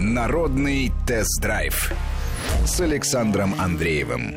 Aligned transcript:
Народный 0.00 0.92
тест-драйв 1.08 1.92
с 2.64 2.80
Александром 2.80 3.60
Андреевым. 3.60 4.36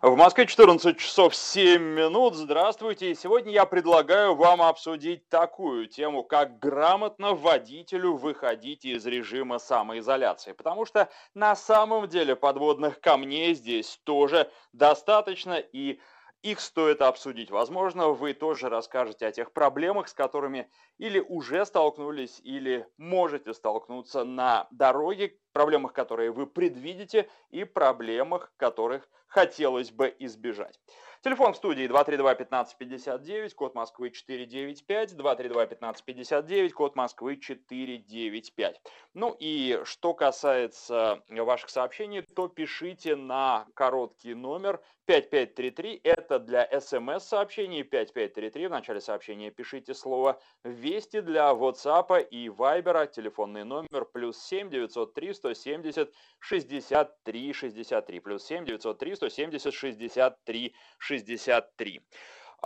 В 0.00 0.16
Москве 0.16 0.46
14 0.46 0.98
часов 0.98 1.36
7 1.36 1.82
минут. 1.82 2.36
Здравствуйте. 2.36 3.14
сегодня 3.14 3.52
я 3.52 3.66
предлагаю 3.66 4.34
вам 4.34 4.62
обсудить 4.62 5.28
такую 5.28 5.88
тему, 5.88 6.24
как 6.24 6.58
грамотно 6.58 7.34
водителю 7.34 8.14
выходить 8.14 8.86
из 8.86 9.04
режима 9.04 9.58
самоизоляции. 9.58 10.52
Потому 10.52 10.86
что 10.86 11.10
на 11.34 11.54
самом 11.54 12.08
деле 12.08 12.36
подводных 12.36 12.98
камней 12.98 13.54
здесь 13.54 14.00
тоже 14.04 14.50
достаточно 14.72 15.58
и 15.58 16.00
их 16.44 16.60
стоит 16.60 17.00
обсудить. 17.00 17.50
Возможно, 17.50 18.08
вы 18.08 18.34
тоже 18.34 18.68
расскажете 18.68 19.26
о 19.26 19.32
тех 19.32 19.52
проблемах, 19.52 20.08
с 20.08 20.12
которыми 20.12 20.70
или 20.98 21.18
уже 21.18 21.64
столкнулись, 21.64 22.38
или 22.44 22.86
можете 22.98 23.54
столкнуться 23.54 24.24
на 24.24 24.68
дороге, 24.70 25.38
проблемах, 25.54 25.94
которые 25.94 26.32
вы 26.32 26.46
предвидите, 26.46 27.30
и 27.50 27.64
проблемах, 27.64 28.52
которых 28.58 29.08
хотелось 29.28 29.90
бы 29.90 30.14
избежать. 30.18 30.78
Телефон 31.22 31.54
в 31.54 31.56
студии 31.56 31.86
232-1559, 31.88 33.54
код 33.54 33.74
Москвы 33.74 34.10
495, 34.10 35.14
232-1559, 35.14 36.70
код 36.70 36.96
Москвы 36.96 37.36
495. 37.38 38.80
Ну 39.14 39.34
и 39.38 39.80
что 39.84 40.12
касается 40.12 41.22
ваших 41.30 41.70
сообщений, 41.70 42.20
то 42.20 42.48
пишите 42.48 43.16
на 43.16 43.66
короткий 43.72 44.34
номер 44.34 44.82
5533, 45.06 46.00
это 46.04 46.38
для 46.38 46.68
смс-сообщений 46.80 47.84
5533, 47.84 48.66
в 48.66 48.70
начале 48.70 49.00
сообщения 49.00 49.50
пишите 49.50 49.94
слово 49.94 50.40
«Вести» 50.62 51.20
для 51.20 51.50
WhatsApp 51.52 52.26
и 52.28 52.48
Viber, 52.48 53.10
телефонный 53.10 53.64
номер 53.64 54.04
плюс 54.04 54.38
7 54.38 54.70
903 54.70 55.34
170 55.44 56.12
63 56.38 57.52
63, 57.52 58.20
плюс 58.20 58.44
7 58.44 58.64
903 58.64 59.16
170 59.16 59.74
63 59.74 60.74
63. 60.98 61.24
63. 61.24 62.00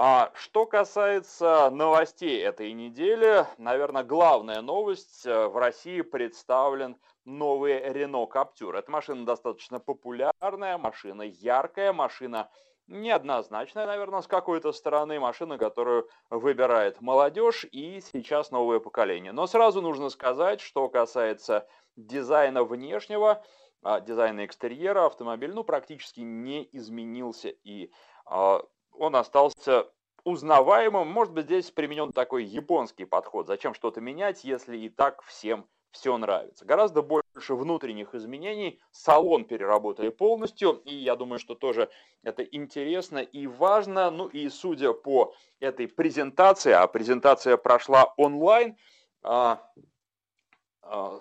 А 0.01 0.31
что 0.37 0.65
касается 0.65 1.71
новостей 1.71 2.41
этой 2.41 2.73
недели, 2.73 3.45
наверное, 3.56 4.05
главная 4.05 4.61
новость. 4.61 5.27
Э, 5.27 5.49
в 5.49 5.56
России 5.56 6.03
представлен 6.03 6.97
новый 7.25 7.81
Renault 7.81 8.31
Captur. 8.31 8.79
Эта 8.79 8.89
машина 8.93 9.27
достаточно 9.27 9.81
популярная, 9.81 10.79
машина 10.79 11.23
яркая, 11.23 11.93
машина 11.93 12.49
неоднозначная, 12.87 13.87
наверное, 13.87 14.23
с 14.23 14.29
какой-то 14.29 14.73
стороны, 14.73 15.19
машина, 15.19 15.59
которую 15.59 16.09
выбирает 16.31 17.01
молодежь 17.01 17.67
и 17.73 18.01
сейчас 18.01 18.53
новое 18.53 18.79
поколение. 18.79 19.33
Но 19.33 19.49
сразу 19.49 19.83
нужно 19.83 20.11
сказать, 20.11 20.61
что 20.61 20.89
касается 20.89 21.67
дизайна 21.99 22.65
внешнего, 22.65 23.43
а, 23.83 24.01
дизайна 24.01 24.47
экстерьера, 24.47 25.07
автомобиль 25.07 25.53
ну, 25.53 25.65
практически 25.65 26.21
не 26.21 26.69
изменился 26.73 27.49
и 27.49 27.91
а, 28.25 28.63
он 28.93 29.17
остался 29.17 29.89
узнаваемым. 30.25 31.09
Может 31.09 31.35
быть, 31.35 31.47
здесь 31.47 31.71
применен 31.71 32.13
такой 32.13 32.45
японский 32.45 33.05
подход. 33.05 33.47
Зачем 33.47 33.75
что-то 33.75 34.01
менять, 34.01 34.45
если 34.45 34.77
и 34.77 34.89
так 34.89 35.23
всем 35.23 35.67
все 35.91 36.17
нравится. 36.19 36.65
Гораздо 36.65 37.03
больше 37.03 37.55
внутренних 37.55 38.15
изменений. 38.15 38.81
Салон 38.91 39.45
переработали 39.45 40.11
полностью. 40.11 40.83
И 40.85 40.95
я 40.95 41.17
думаю, 41.17 41.39
что 41.39 41.55
тоже 41.55 41.89
это 42.23 42.43
интересно 42.43 43.19
и 43.19 43.47
важно. 43.47 44.11
Ну 44.11 44.27
и 44.27 44.49
судя 44.49 44.93
по 44.93 45.35
этой 45.61 45.89
презентации, 45.89 46.73
а 46.73 46.87
презентация 46.87 47.57
прошла 47.57 48.12
онлайн, 48.17 48.77
а, 49.23 49.62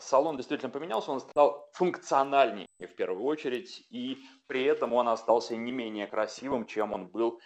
салон 0.02 0.38
действительно 0.38 0.72
поменялся, 0.72 1.12
он 1.12 1.20
стал 1.20 1.70
функциональнее 1.74 2.68
в 2.80 2.96
первую 2.96 3.26
очередь, 3.26 3.86
и 3.90 4.18
при 4.48 4.64
этом 4.64 4.94
он 4.94 5.10
остался 5.10 5.56
не 5.56 5.72
менее 5.72 6.08
красивым, 6.08 6.66
чем 6.66 6.94
он 6.94 7.08
был 7.08 7.40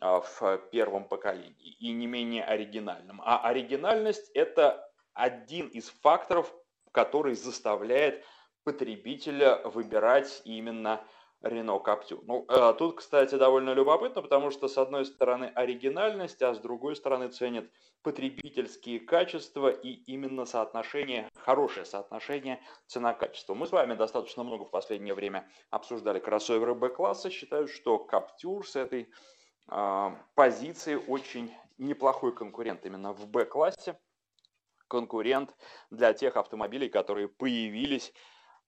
а, 0.00 0.20
в 0.20 0.58
первом 0.70 1.04
поколении, 1.04 1.76
и 1.78 1.92
не 1.92 2.06
менее 2.06 2.44
оригинальным. 2.44 3.20
А 3.24 3.38
оригинальность– 3.38 4.30
это 4.34 4.88
один 5.14 5.68
из 5.68 5.88
факторов, 5.88 6.52
который 6.90 7.34
заставляет 7.34 8.24
потребителя 8.64 9.60
выбирать 9.64 10.42
именно 10.44 11.04
Рено 11.42 11.78
Каптю. 11.80 12.22
Ну, 12.26 12.44
э, 12.48 12.74
тут, 12.78 12.98
кстати, 12.98 13.34
довольно 13.34 13.70
любопытно, 13.74 14.22
потому 14.22 14.50
что 14.50 14.68
с 14.68 14.78
одной 14.78 15.04
стороны 15.04 15.46
оригинальность, 15.54 16.40
а 16.42 16.54
с 16.54 16.58
другой 16.58 16.94
стороны 16.94 17.28
ценят 17.28 17.68
потребительские 18.02 19.00
качества 19.00 19.68
и 19.68 19.90
именно 19.90 20.44
соотношение, 20.44 21.28
хорошее 21.36 21.84
соотношение 21.84 22.60
цена-качество. 22.86 23.54
Мы 23.54 23.66
с 23.66 23.72
вами 23.72 23.94
достаточно 23.94 24.44
много 24.44 24.64
в 24.64 24.70
последнее 24.70 25.14
время 25.14 25.48
обсуждали 25.70 26.20
кроссоверы 26.20 26.74
Б-класса. 26.74 27.30
Считаю, 27.30 27.66
что 27.66 27.98
Каптюр 27.98 28.66
с 28.66 28.76
этой 28.76 29.10
э, 29.68 30.10
позиции 30.34 30.94
очень 30.94 31.52
неплохой 31.78 32.32
конкурент 32.34 32.86
именно 32.86 33.12
в 33.12 33.26
Б-классе. 33.26 33.98
Конкурент 34.86 35.56
для 35.90 36.12
тех 36.12 36.36
автомобилей, 36.36 36.88
которые 36.88 37.26
появились 37.26 38.12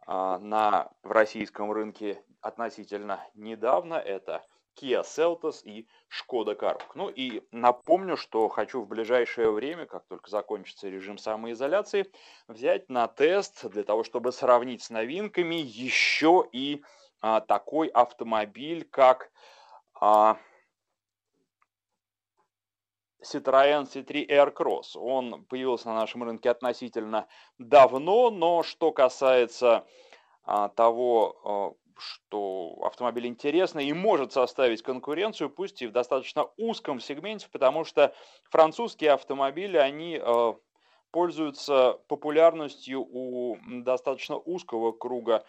а, 0.06 0.38
на, 0.38 0.90
в 1.02 1.12
российском 1.12 1.72
рынке 1.72 2.22
относительно 2.44 3.26
недавно. 3.34 3.94
Это 3.94 4.44
Kia 4.76 5.02
Seltos 5.02 5.62
и 5.64 5.88
Skoda 6.10 6.54
Karoq. 6.58 6.82
Ну 6.94 7.08
и 7.08 7.42
напомню, 7.50 8.16
что 8.16 8.48
хочу 8.48 8.82
в 8.82 8.88
ближайшее 8.88 9.50
время, 9.50 9.86
как 9.86 10.06
только 10.06 10.30
закончится 10.30 10.88
режим 10.88 11.16
самоизоляции, 11.16 12.10
взять 12.48 12.88
на 12.88 13.08
тест 13.08 13.64
для 13.70 13.84
того, 13.84 14.04
чтобы 14.04 14.32
сравнить 14.32 14.82
с 14.82 14.90
новинками 14.90 15.54
еще 15.54 16.46
и 16.52 16.82
а, 17.20 17.40
такой 17.40 17.88
автомобиль, 17.88 18.84
как 18.84 19.30
а, 19.94 20.38
Citroën 23.22 23.84
C3 23.84 24.28
Aircross. 24.28 24.96
Он 24.96 25.44
появился 25.44 25.88
на 25.88 25.94
нашем 25.94 26.24
рынке 26.24 26.50
относительно 26.50 27.26
давно, 27.58 28.30
но 28.30 28.62
что 28.62 28.92
касается 28.92 29.86
а, 30.42 30.68
того, 30.68 31.40
а, 31.44 31.83
что 31.96 32.78
автомобиль 32.82 33.26
интересный 33.26 33.86
и 33.86 33.92
может 33.92 34.32
составить 34.32 34.82
конкуренцию, 34.82 35.50
пусть 35.50 35.82
и 35.82 35.86
в 35.86 35.92
достаточно 35.92 36.46
узком 36.56 37.00
сегменте, 37.00 37.48
потому 37.50 37.84
что 37.84 38.14
французские 38.50 39.12
автомобили, 39.12 39.76
они 39.76 40.18
а, 40.20 40.54
пользуются 41.10 42.00
популярностью 42.08 43.00
у 43.00 43.56
достаточно 43.66 44.36
узкого 44.36 44.92
круга 44.92 45.44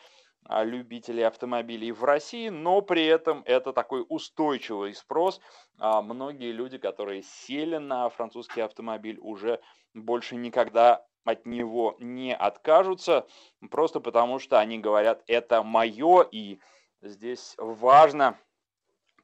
а, 0.47 0.63
любителей 0.63 1.23
автомобилей 1.23 1.91
в 1.91 2.03
России, 2.03 2.49
но 2.49 2.81
при 2.81 3.05
этом 3.05 3.41
это 3.45 3.73
такой 3.73 4.05
устойчивый 4.07 4.93
спрос. 4.93 5.41
А 5.79 6.03
многие 6.03 6.51
люди, 6.51 6.77
которые 6.77 7.23
сели 7.23 7.77
на 7.77 8.09
французский 8.09 8.61
автомобиль, 8.61 9.17
уже 9.19 9.59
больше 9.95 10.35
никогда 10.35 11.03
от 11.25 11.45
него 11.45 11.95
не 11.99 12.33
откажутся, 12.33 13.27
просто 13.69 13.99
потому 13.99 14.39
что 14.39 14.59
они 14.59 14.77
говорят, 14.77 15.23
это 15.27 15.63
мое, 15.63 16.25
и 16.31 16.59
здесь 17.01 17.55
важно 17.57 18.39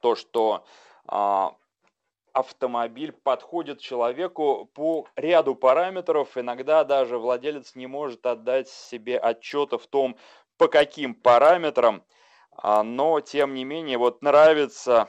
то, 0.00 0.16
что 0.16 0.64
а, 1.06 1.56
автомобиль 2.32 3.12
подходит 3.12 3.80
человеку 3.80 4.68
по 4.74 5.06
ряду 5.16 5.54
параметров. 5.54 6.36
Иногда 6.36 6.84
даже 6.84 7.18
владелец 7.18 7.74
не 7.76 7.86
может 7.86 8.26
отдать 8.26 8.68
себе 8.68 9.16
отчета 9.18 9.78
в 9.78 9.86
том, 9.86 10.16
по 10.58 10.68
каким 10.68 11.14
параметрам, 11.14 12.02
а, 12.50 12.82
но 12.82 13.20
тем 13.20 13.54
не 13.54 13.64
менее 13.64 13.96
вот 13.96 14.22
нравится 14.22 15.08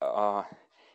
а, 0.00 0.46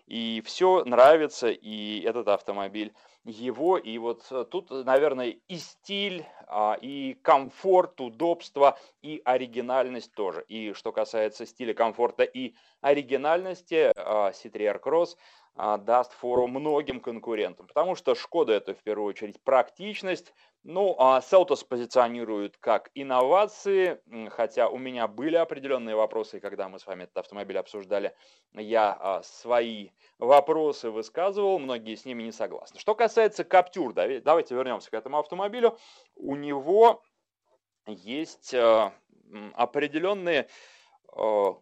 и 0.07 0.41
все 0.45 0.83
нравится, 0.85 1.49
и 1.49 2.01
этот 2.01 2.27
автомобиль 2.27 2.93
его, 3.23 3.77
и 3.77 3.97
вот 3.97 4.23
тут, 4.49 4.69
наверное, 4.69 5.37
и 5.47 5.57
стиль, 5.57 6.25
а, 6.47 6.77
и 6.81 7.13
комфорт, 7.21 8.01
удобство, 8.01 8.77
и 9.01 9.21
оригинальность 9.25 10.13
тоже. 10.13 10.43
И 10.47 10.73
что 10.73 10.91
касается 10.91 11.45
стиля, 11.45 11.73
комфорта 11.73 12.23
и 12.23 12.55
оригинальности, 12.81 13.91
C3 13.95 14.81
Cross 14.81 15.17
даст 15.55 16.13
фору 16.13 16.47
многим 16.47 16.99
конкурентам, 17.01 17.67
потому 17.67 17.95
что 17.95 18.15
Шкода 18.15 18.53
это 18.53 18.73
в 18.73 18.81
первую 18.83 19.07
очередь 19.07 19.41
практичность, 19.43 20.33
ну, 20.63 20.95
а 20.99 21.21
Селтос 21.21 21.63
позиционирует 21.63 22.57
как 22.57 22.91
инновации, 22.93 23.99
хотя 24.29 24.69
у 24.69 24.77
меня 24.77 25.07
были 25.07 25.35
определенные 25.35 25.95
вопросы, 25.95 26.39
когда 26.39 26.69
мы 26.69 26.77
с 26.77 26.85
вами 26.85 27.03
этот 27.03 27.17
автомобиль 27.17 27.57
обсуждали, 27.57 28.15
я 28.53 28.95
а, 28.99 29.23
свои 29.23 29.89
вопросы 30.19 30.91
высказывал, 30.91 31.57
многие 31.57 31.95
с 31.95 32.05
ними 32.05 32.21
не 32.23 32.31
согласны. 32.31 32.79
Что 32.79 32.93
касается 32.93 33.43
Каптюр, 33.43 33.93
давайте 33.93 34.53
вернемся 34.53 34.91
к 34.91 34.93
этому 34.93 35.17
автомобилю. 35.17 35.79
У 36.15 36.35
него 36.35 37.01
есть 37.87 38.53
а, 38.53 38.93
определенные 39.55 40.47
а, 41.11 41.59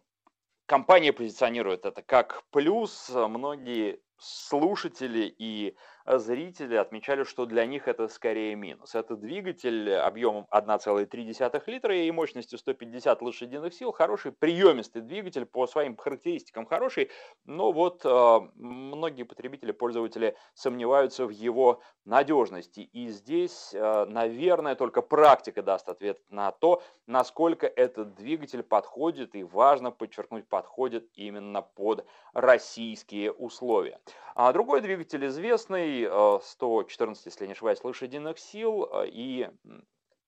компания 0.66 1.14
позиционирует 1.14 1.86
это 1.86 2.02
как 2.02 2.44
плюс. 2.50 3.08
Многие 3.08 4.00
слушатели 4.18 5.34
и 5.38 5.74
зрители 6.18 6.74
отмечали, 6.76 7.24
что 7.24 7.46
для 7.46 7.66
них 7.66 7.88
это 7.88 8.08
скорее 8.08 8.54
минус. 8.54 8.94
Это 8.94 9.16
двигатель 9.16 9.94
объемом 9.94 10.46
1,3 10.50 11.62
литра 11.66 11.96
и 11.96 12.10
мощностью 12.10 12.58
150 12.58 13.22
лошадиных 13.22 13.74
сил. 13.74 13.92
Хороший 13.92 14.32
приемистый 14.32 15.02
двигатель, 15.02 15.46
по 15.46 15.66
своим 15.66 15.96
характеристикам 15.96 16.66
хороший, 16.66 17.10
но 17.44 17.72
вот 17.72 18.02
э, 18.04 18.40
многие 18.54 19.24
потребители, 19.24 19.72
пользователи 19.72 20.36
сомневаются 20.54 21.26
в 21.26 21.30
его 21.30 21.80
надежности. 22.04 22.80
И 22.80 23.08
здесь, 23.08 23.70
э, 23.72 24.04
наверное, 24.06 24.74
только 24.74 25.02
практика 25.02 25.62
даст 25.62 25.88
ответ 25.88 26.20
на 26.30 26.52
то, 26.52 26.82
насколько 27.06 27.66
этот 27.66 28.14
двигатель 28.14 28.62
подходит, 28.62 29.34
и 29.34 29.42
важно 29.42 29.90
подчеркнуть, 29.90 30.48
подходит 30.48 31.08
именно 31.14 31.62
под 31.62 32.06
российские 32.32 33.32
условия. 33.32 34.00
А 34.34 34.52
другой 34.52 34.80
двигатель 34.80 35.26
известный, 35.26 35.99
114, 36.06 37.26
э, 37.26 37.28
если 37.30 37.46
не 37.46 37.52
ошибаюсь, 37.52 37.82
лошадиных 37.82 38.38
сил, 38.38 38.88
э, 38.92 39.08
и 39.08 39.48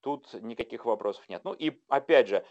тут 0.00 0.34
никаких 0.34 0.84
вопросов 0.84 1.28
нет. 1.28 1.42
Ну 1.44 1.52
и 1.52 1.80
опять 1.88 2.28
же, 2.28 2.44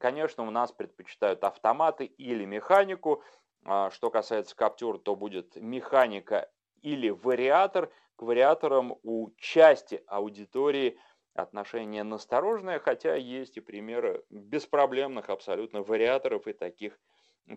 конечно, 0.00 0.46
у 0.46 0.50
нас 0.50 0.72
предпочитают 0.72 1.44
автоматы 1.44 2.04
или 2.04 2.44
механику. 2.44 3.22
А 3.64 3.90
что 3.90 4.10
касается 4.10 4.54
Captur, 4.56 4.98
то 4.98 5.16
будет 5.16 5.56
механика 5.56 6.50
или 6.82 7.10
вариатор. 7.10 7.92
К 8.16 8.22
вариаторам 8.22 8.96
у 9.02 9.30
части 9.36 10.02
аудитории 10.06 10.98
отношение 11.34 12.02
насторожное, 12.02 12.78
хотя 12.78 13.14
есть 13.14 13.58
и 13.58 13.60
примеры 13.60 14.24
беспроблемных 14.30 15.28
абсолютно 15.28 15.82
вариаторов 15.82 16.46
и 16.46 16.54
таких 16.54 16.98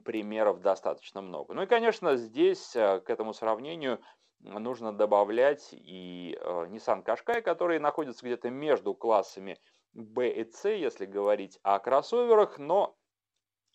примеров 0.04 0.62
достаточно 0.62 1.22
много. 1.22 1.54
Ну 1.54 1.64
и, 1.64 1.66
конечно, 1.66 2.16
здесь 2.18 2.72
к 2.74 3.04
этому 3.08 3.34
сравнению 3.34 4.02
нужно 4.40 4.94
добавлять 4.94 5.70
и 5.72 6.38
э, 6.40 6.66
Nissan 6.70 7.04
Qashqai, 7.04 7.42
который 7.42 7.80
находится 7.80 8.26
где-то 8.26 8.50
между 8.50 8.94
классами 8.94 9.60
B 9.94 10.30
и 10.30 10.50
C, 10.52 10.78
если 10.78 11.06
говорить 11.06 11.60
о 11.64 11.80
кроссоверах, 11.80 12.58
но, 12.58 12.96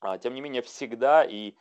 а, 0.00 0.18
тем 0.18 0.34
не 0.34 0.40
менее, 0.40 0.62
всегда 0.62 1.24
и 1.24 1.54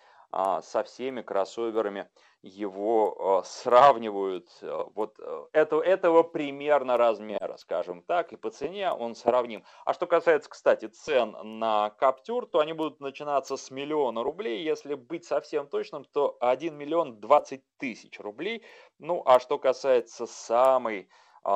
со 0.61 0.83
всеми 0.83 1.21
кроссоверами 1.21 2.07
его 2.43 3.41
э, 3.41 3.47
сравнивают 3.47 4.49
э, 4.61 4.83
вот 4.95 5.17
э, 5.17 5.45
это, 5.53 5.77
этого 5.79 6.23
примерно 6.23 6.97
размера, 6.97 7.55
скажем 7.55 8.01
так, 8.01 8.33
и 8.33 8.35
по 8.35 8.49
цене 8.49 8.91
он 8.91 9.15
сравним. 9.15 9.63
А 9.85 9.93
что 9.93 10.07
касается, 10.07 10.49
кстати, 10.49 10.87
цен 10.87 11.35
на 11.41 11.91
Каптюр, 11.91 12.45
то 12.45 12.59
они 12.59 12.73
будут 12.73 12.99
начинаться 12.99 13.55
с 13.55 13.71
миллиона 13.71 14.23
рублей, 14.23 14.61
если 14.61 14.95
быть 14.95 15.23
совсем 15.23 15.67
точным, 15.67 16.03
то 16.03 16.35
1 16.41 16.75
миллион 16.75 17.21
20 17.21 17.63
тысяч 17.77 18.19
рублей. 18.19 18.61
Ну, 18.99 19.23
а 19.25 19.39
что 19.39 19.57
касается 19.57 20.27
самой 20.27 21.09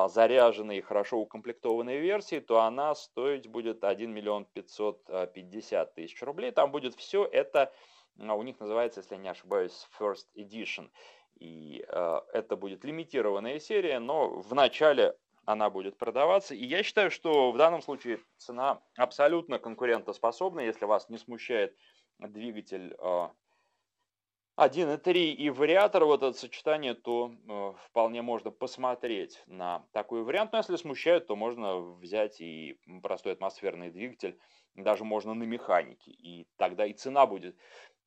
заряженной 0.09 0.79
и 0.79 0.81
хорошо 0.81 1.17
укомплектованной 1.17 1.99
версии, 1.99 2.39
то 2.41 2.59
она 2.59 2.93
стоить 2.93 3.47
будет 3.47 3.85
1 3.85 4.11
миллион 4.11 4.43
550 4.43 5.95
тысяч 5.95 6.21
рублей. 6.21 6.51
Там 6.51 6.71
будет 6.71 6.95
все 6.95 7.25
это 7.25 7.61
а 7.61 7.71
у 8.17 8.43
них 8.43 8.59
называется, 8.59 9.01
если 9.01 9.15
я 9.15 9.21
не 9.21 9.29
ошибаюсь, 9.29 9.87
First 9.99 10.27
Edition. 10.35 10.89
И 11.39 11.85
э, 11.87 12.21
это 12.33 12.55
будет 12.55 12.83
лимитированная 12.83 13.59
серия, 13.59 13.99
но 13.99 14.29
в 14.39 14.53
начале 14.53 15.15
она 15.45 15.69
будет 15.69 15.97
продаваться. 15.97 16.55
И 16.55 16.65
я 16.65 16.83
считаю, 16.83 17.09
что 17.09 17.51
в 17.51 17.57
данном 17.57 17.81
случае 17.81 18.19
цена 18.37 18.81
абсолютно 18.97 19.59
конкурентоспособна, 19.59 20.61
если 20.61 20.85
вас 20.85 21.09
не 21.09 21.17
смущает 21.17 21.75
двигатель 22.19 22.95
э, 22.99 23.29
1.3 24.57 25.13
и 25.13 25.49
вариатор, 25.51 26.05
вот 26.05 26.23
это 26.23 26.35
сочетание, 26.35 26.95
то 26.95 27.31
э, 27.31 27.73
вполне 27.85 28.23
можно 28.23 28.49
посмотреть 28.49 29.43
на 29.45 29.85
такой 29.93 30.23
вариант. 30.23 30.51
Но 30.51 30.57
если 30.57 30.75
смущает, 30.77 31.27
то 31.27 31.35
можно 31.35 31.77
взять 31.77 32.41
и 32.41 32.79
простой 33.03 33.33
атмосферный 33.33 33.91
двигатель, 33.91 34.39
даже 34.73 35.03
можно 35.03 35.35
на 35.35 35.43
механике. 35.43 36.11
И 36.11 36.47
тогда 36.57 36.87
и 36.87 36.93
цена 36.93 37.27
будет 37.27 37.55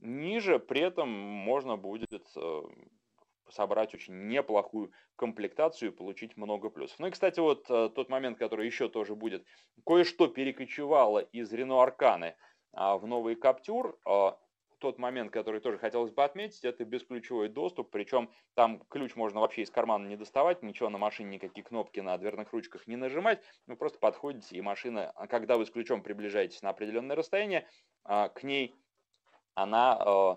ниже, 0.01 0.59
при 0.59 0.81
этом 0.81 1.09
можно 1.09 1.77
будет 1.77 2.13
э, 2.37 2.63
собрать 3.49 3.95
очень 3.95 4.29
неплохую 4.29 4.93
комплектацию 5.17 5.93
и 5.93 5.95
получить 5.95 6.37
много 6.37 6.71
плюсов. 6.71 6.99
Ну 6.99 7.09
и, 7.09 7.11
кстати, 7.11 7.41
вот 7.41 7.71
э, 7.71 7.91
тот 7.95 8.09
момент, 8.09 8.39
который 8.39 8.67
еще 8.67 8.89
тоже 8.89 9.15
будет. 9.15 9.45
Кое-что 9.85 10.29
перекочевало 10.29 11.19
из 11.19 11.53
Renault 11.53 11.83
Арканы 11.83 12.37
в 12.73 13.05
новый 13.05 13.35
Каптюр. 13.35 13.99
А, 14.07 14.39
тот 14.81 14.99
момент, 14.99 15.31
который 15.31 15.61
тоже 15.61 15.79
хотелось 15.79 16.11
бы 16.11 16.25
отметить, 16.25 16.65
это 16.65 16.85
бесключевой 16.85 17.49
доступ, 17.49 17.91
причем 17.91 18.31
там 18.55 18.81
ключ 18.89 19.15
можно 19.15 19.41
вообще 19.41 19.63
из 19.63 19.71
кармана 19.71 20.09
не 20.09 20.17
доставать, 20.17 20.63
ничего 20.63 20.89
на 20.89 20.99
машине, 20.99 21.37
никакие 21.37 21.63
кнопки 21.63 22.01
на 22.01 22.17
дверных 22.19 22.53
ручках 22.53 22.87
не 22.87 22.97
нажимать, 22.97 23.41
вы 23.67 23.77
просто 23.77 23.99
подходите, 23.99 24.57
и 24.57 24.61
машина, 24.61 25.13
когда 25.29 25.57
вы 25.57 25.67
с 25.67 25.71
ключом 25.71 26.03
приближаетесь 26.03 26.63
на 26.63 26.71
определенное 26.71 27.15
расстояние, 27.15 27.69
а, 28.05 28.29
к 28.31 28.43
ней 28.43 28.75
она 29.55 29.99
э, 29.99 30.37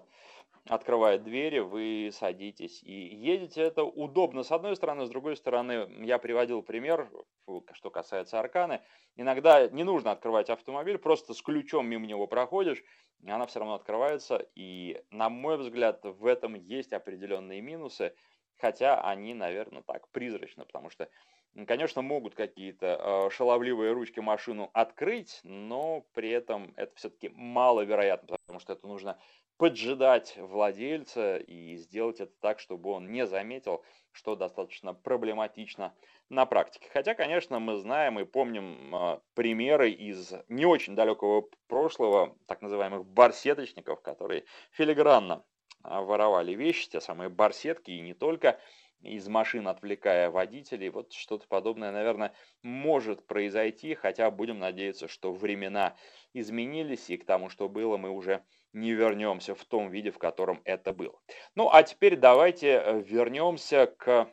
открывает 0.70 1.24
двери, 1.24 1.60
вы 1.60 2.10
садитесь 2.14 2.82
и 2.84 2.92
едете. 2.94 3.62
Это 3.62 3.84
удобно 3.84 4.44
с 4.44 4.52
одной 4.52 4.76
стороны, 4.76 5.06
с 5.06 5.10
другой 5.10 5.36
стороны, 5.36 5.90
я 6.06 6.18
приводил 6.20 6.62
пример, 6.62 7.10
что 7.74 7.90
касается 7.90 8.40
Арканы. 8.40 8.82
Иногда 9.16 9.68
не 9.68 9.84
нужно 9.84 10.12
открывать 10.12 10.50
автомобиль, 10.50 10.98
просто 10.98 11.34
с 11.34 11.42
ключом 11.42 11.88
мимо 11.88 12.06
него 12.06 12.28
проходишь, 12.28 12.84
и 13.22 13.30
она 13.30 13.46
все 13.46 13.60
равно 13.60 13.76
открывается. 13.76 14.48
И, 14.56 15.04
на 15.12 15.30
мой 15.30 15.58
взгляд, 15.58 16.02
в 16.04 16.26
этом 16.26 16.56
есть 16.56 16.94
определенные 16.94 17.62
минусы, 17.62 18.16
хотя 18.58 19.02
они, 19.02 19.34
наверное, 19.34 19.82
так 19.82 20.10
призрачно, 20.10 20.66
потому 20.66 20.90
что 20.90 21.10
Конечно, 21.68 22.02
могут 22.02 22.34
какие-то 22.34 23.00
э, 23.00 23.30
шаловливые 23.30 23.92
ручки 23.92 24.20
машину 24.20 24.72
открыть, 24.74 25.40
но 25.44 26.04
при 26.14 26.32
этом 26.32 26.74
это 26.78 26.96
все-таки 26.96 27.30
маловероятно, 27.30 28.38
потому 28.42 28.60
что 28.60 28.74
это 28.74 28.88
нужно 28.88 29.20
поджидать 29.58 30.36
владельца 30.38 31.38
и 31.38 31.76
сделать 31.76 32.20
это 32.20 32.34
так, 32.42 32.60
чтобы 32.60 32.90
он 32.90 33.12
не 33.12 33.28
заметил, 33.28 33.84
что 34.12 34.36
достаточно 34.36 34.96
проблематично 34.96 35.94
на 36.30 36.48
практике. 36.48 36.90
Хотя, 36.92 37.14
конечно, 37.14 37.60
мы 37.60 37.78
знаем 37.78 38.20
и 38.20 38.26
помним 38.26 38.96
э, 38.96 39.20
примеры 39.36 39.92
из 39.92 40.34
не 40.50 40.66
очень 40.66 40.96
далекого 40.96 41.48
прошлого, 41.68 42.36
так 42.48 42.64
называемых 42.64 43.06
барсеточников, 43.06 44.02
которые 44.02 44.46
филигранно 44.72 45.46
э, 45.84 46.00
воровали 46.02 46.54
вещи, 46.56 46.90
те 46.90 47.00
самые 47.00 47.30
барсетки 47.30 47.92
и 47.92 48.02
не 48.02 48.16
только– 48.16 48.60
из 49.04 49.28
машин 49.28 49.68
отвлекая 49.68 50.30
водителей. 50.30 50.90
Вот 50.90 51.14
что-то 51.14 51.48
подобное, 51.48 51.92
наверное, 51.92 52.34
может 52.62 53.26
произойти, 53.26 53.96
хотя 53.96 54.30
будем 54.32 54.60
надеяться, 54.60 55.08
что 55.08 55.34
времена 55.34 55.96
изменились, 56.34 57.10
и 57.10 57.18
к 57.18 57.26
тому, 57.26 57.50
что 57.50 57.70
было, 57.70 57.98
мы 57.98 58.10
уже 58.10 58.44
не 58.74 58.92
вернемся 58.92 59.56
в 59.56 59.64
том 59.66 59.90
виде, 59.90 60.12
в 60.12 60.18
котором 60.18 60.62
это 60.66 60.94
было. 60.94 61.20
Ну, 61.56 61.70
а 61.72 61.84
теперь 61.84 62.16
давайте 62.16 62.82
э, 62.84 63.02
вернемся 63.02 63.88
к 63.88 64.30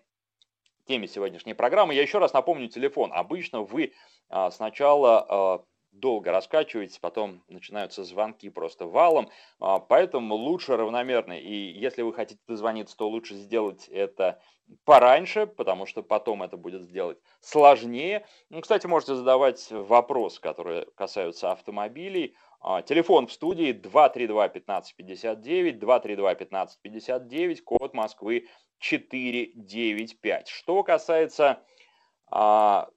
теме 0.86 1.06
сегодняшней 1.06 1.54
программы. 1.54 1.94
Я 1.94 2.02
еще 2.02 2.18
раз 2.18 2.32
напомню 2.32 2.68
телефон. 2.68 3.12
Обычно 3.12 3.62
вы 3.62 3.92
а, 4.28 4.50
сначала 4.50 5.26
а, 5.28 5.64
долго 5.92 6.32
раскачиваетесь, 6.32 6.98
потом 6.98 7.42
начинаются 7.48 8.04
звонки 8.04 8.50
просто 8.50 8.86
валом, 8.86 9.30
а, 9.58 9.78
поэтому 9.78 10.34
лучше 10.34 10.76
равномерно. 10.76 11.38
И 11.38 11.54
если 11.54 12.02
вы 12.02 12.14
хотите 12.14 12.40
дозвониться, 12.46 12.96
то 12.96 13.08
лучше 13.08 13.34
сделать 13.34 13.88
это 13.88 14.40
пораньше, 14.84 15.46
потому 15.46 15.86
что 15.86 16.02
потом 16.02 16.42
это 16.42 16.56
будет 16.56 16.82
сделать 16.82 17.18
сложнее. 17.40 18.26
Ну, 18.50 18.60
кстати, 18.60 18.86
можете 18.86 19.14
задавать 19.14 19.68
вопросы, 19.70 20.40
которые 20.40 20.86
касаются 20.94 21.50
автомобилей. 21.50 22.36
А, 22.60 22.82
телефон 22.82 23.26
в 23.26 23.32
студии 23.32 23.72
232-1559, 23.72 25.78
232-1559, 25.78 27.62
код 27.62 27.94
Москвы 27.94 28.48
495. 28.78 30.48
Что 30.48 30.82
касается, 30.82 31.62
а, 32.30 32.88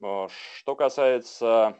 что 0.00 0.76
касается 0.76 1.78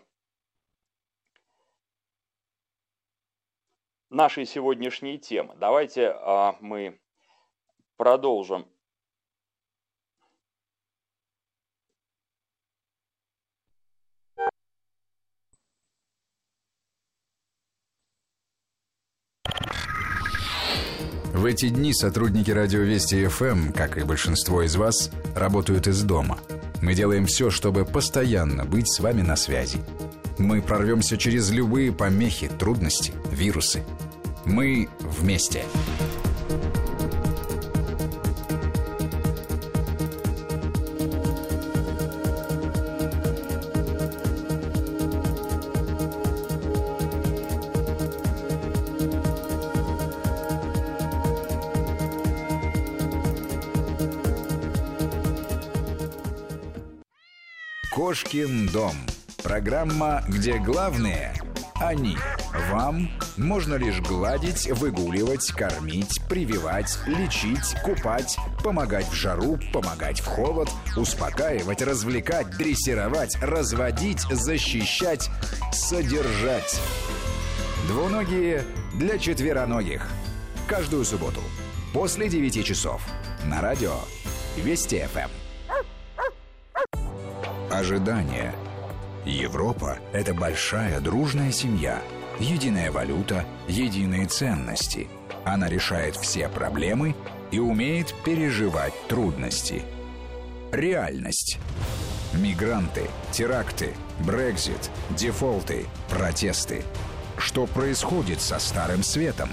нашей 4.12 4.46
сегодняшней 4.46 5.18
темы, 5.18 5.54
давайте 5.58 6.08
а, 6.08 6.56
мы 6.60 7.00
продолжим 7.96 8.66
В 21.42 21.44
эти 21.44 21.70
дни 21.70 21.92
сотрудники 21.92 22.52
радио 22.52 22.82
Вести 22.82 23.26
ФМ, 23.26 23.72
как 23.72 23.98
и 23.98 24.04
большинство 24.04 24.62
из 24.62 24.76
вас, 24.76 25.10
работают 25.34 25.88
из 25.88 26.00
дома. 26.04 26.38
Мы 26.80 26.94
делаем 26.94 27.26
все, 27.26 27.50
чтобы 27.50 27.84
постоянно 27.84 28.64
быть 28.64 28.88
с 28.88 29.00
вами 29.00 29.22
на 29.22 29.34
связи. 29.34 29.80
Мы 30.42 30.60
прорвемся 30.60 31.16
через 31.16 31.50
любые 31.50 31.92
помехи, 31.92 32.48
трудности, 32.48 33.12
вирусы. 33.30 33.84
Мы 34.44 34.88
вместе. 34.98 35.62
Кошкин 57.94 58.66
дом. 58.72 59.11
Программа, 59.42 60.22
где 60.28 60.58
главные– 60.58 61.34
они. 61.82 62.16
Вам 62.70 63.10
можно 63.36 63.74
лишь 63.74 64.00
гладить, 64.00 64.70
выгуливать, 64.70 65.48
кормить, 65.48 66.20
прививать, 66.28 66.98
лечить, 67.06 67.74
купать, 67.82 68.36
помогать 68.62 69.08
в 69.08 69.12
жару, 69.12 69.58
помогать 69.72 70.20
в 70.20 70.26
холод, 70.26 70.68
успокаивать, 70.96 71.82
развлекать, 71.82 72.50
дрессировать, 72.56 73.36
разводить, 73.42 74.20
защищать, 74.30 75.28
содержать. 75.72 76.80
Двуногие 77.88 78.64
для 78.94 79.18
четвероногих. 79.18 80.06
Каждую 80.68 81.04
субботу 81.04 81.40
после 81.92 82.28
9 82.28 82.64
часов 82.64 83.02
на 83.44 83.60
радио 83.60 83.94
Вести 84.56 85.04
ФМ. 85.12 85.30
Ожидание. 87.70 88.54
Европа– 89.24 89.98
это 90.12 90.34
большая 90.34 91.00
дружная 91.00 91.52
семья. 91.52 92.02
Единая 92.38 92.90
валюта, 92.90 93.44
единые 93.68 94.26
ценности. 94.26 95.08
Она 95.44 95.68
решает 95.68 96.16
все 96.16 96.48
проблемы 96.48 97.14
и 97.50 97.58
умеет 97.58 98.14
переживать 98.24 98.94
трудности. 99.08 99.82
Реальность. 100.72 101.58
Мигранты, 102.32 103.08
теракты, 103.30 103.94
Брекзит, 104.20 104.90
дефолты, 105.10 105.86
протесты– 106.08 106.82
что 107.42 107.66
происходит 107.66 108.40
со 108.40 108.58
Старым 108.58 109.02
Светом. 109.02 109.50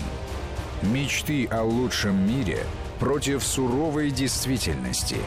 Мечты 0.81 1.47
о 1.47 1.63
лучшем 1.63 2.15
мире 2.27 2.63
против 2.99 3.43
суровой 3.43 4.11
действительности. 4.11 5.17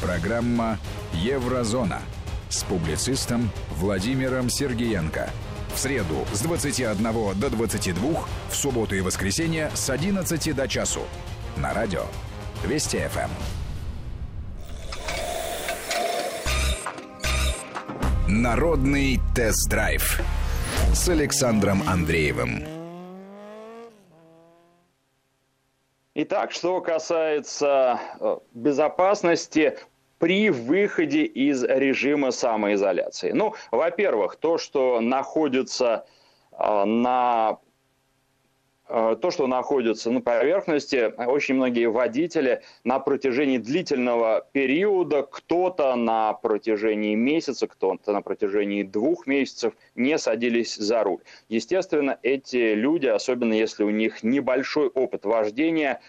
Программа 0.00 0.78
«Еврозона» 1.12 2.00
с 2.50 2.62
публицистом 2.64 3.50
Владимиром 3.70 4.50
Сергеенко. 4.50 5.30
В 5.74 5.78
среду 5.78 6.26
с 6.32 6.40
21 6.40 7.38
до 7.38 7.48
22, 7.48 8.24
в 8.50 8.54
субботу 8.54 8.94
и 8.94 9.00
воскресенье 9.00 9.70
с 9.74 9.88
11 9.88 10.54
до 10.54 10.68
часу. 10.68 11.00
На 11.56 11.72
радио 11.72 12.02
Вести 12.64 12.98
ФМ. 12.98 13.30
Народный 18.28 19.18
тест-драйв 19.34 20.20
с 20.92 21.08
Александром 21.08 21.82
Андреевым. 21.88 22.62
Итак, 26.14 26.52
что 26.52 26.80
касается 26.80 27.98
э, 28.20 28.36
безопасности 28.52 29.78
при 30.20 30.50
выходе 30.50 31.24
из 31.24 31.64
режима 31.64 32.30
самоизоляции. 32.30 33.32
Ну, 33.32 33.54
во-первых, 33.72 34.36
то, 34.36 34.58
что 34.58 35.00
находится 35.00 36.04
э, 36.52 36.84
на 36.84 37.58
Э, 38.92 39.16
то, 39.20 39.30
что 39.30 39.46
находится 39.46 40.10
на 40.10 40.20
поверхности, 40.20 41.14
очень 41.16 41.54
многие 41.54 41.88
водители 41.88 42.62
на 42.82 42.98
протяжении 42.98 43.58
длительного 43.58 44.48
периода, 44.50 45.22
кто-то 45.22 45.94
на 45.94 46.32
протяжении 46.32 47.14
месяца, 47.14 47.68
кто-то 47.68 48.12
на 48.12 48.20
протяжении 48.20 48.82
двух 48.82 49.28
месяцев 49.28 49.74
не 49.94 50.18
садились 50.18 50.74
за 50.74 51.04
руль. 51.04 51.20
Естественно, 51.48 52.18
эти 52.24 52.74
люди, 52.74 53.06
особенно 53.06 53.52
если 53.52 53.84
у 53.84 53.90
них 53.90 54.24
небольшой 54.24 54.88
опыт 54.88 55.24
вождения, 55.24 56.00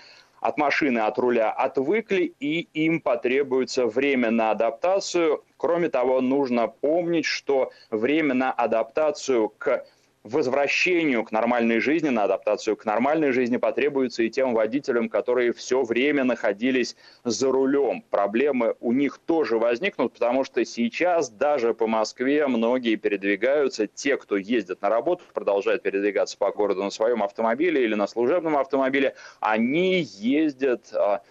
от 0.41 0.57
машины, 0.57 0.99
от 0.99 1.17
руля 1.19 1.51
отвыкли, 1.51 2.33
и 2.39 2.67
им 2.73 2.99
потребуется 2.99 3.85
время 3.85 4.31
на 4.31 4.51
адаптацию. 4.51 5.43
Кроме 5.55 5.89
того, 5.89 6.19
нужно 6.19 6.67
помнить, 6.67 7.25
что 7.25 7.71
время 7.91 8.33
на 8.33 8.51
адаптацию 8.51 9.49
к 9.49 9.85
возвращению 10.23 11.23
к 11.23 11.31
нормальной 11.31 11.79
жизни, 11.79 12.09
на 12.09 12.25
адаптацию 12.25 12.75
к 12.75 12.85
нормальной 12.85 13.31
жизни 13.31 13.57
потребуется 13.57 14.23
и 14.23 14.29
тем 14.29 14.53
водителям, 14.53 15.09
которые 15.09 15.51
все 15.51 15.81
время 15.83 16.23
находились 16.23 16.95
за 17.23 17.51
рулем. 17.51 18.03
Проблемы 18.09 18.75
у 18.79 18.91
них 18.91 19.17
тоже 19.17 19.57
возникнут, 19.57 20.13
потому 20.13 20.43
что 20.43 20.63
сейчас 20.63 21.29
даже 21.29 21.73
по 21.73 21.87
Москве 21.87 22.45
многие 22.47 22.95
передвигаются, 22.95 23.87
те, 23.87 24.17
кто 24.17 24.37
ездит 24.37 24.81
на 24.81 24.89
работу, 24.89 25.23
продолжают 25.33 25.81
передвигаться 25.81 26.37
по 26.37 26.51
городу 26.51 26.83
на 26.83 26.91
своем 26.91 27.23
автомобиле 27.23 27.83
или 27.83 27.95
на 27.95 28.07
служебном 28.07 28.57
автомобиле, 28.57 29.15
они 29.39 30.01
ездят 30.01 30.93
а, 30.93 31.23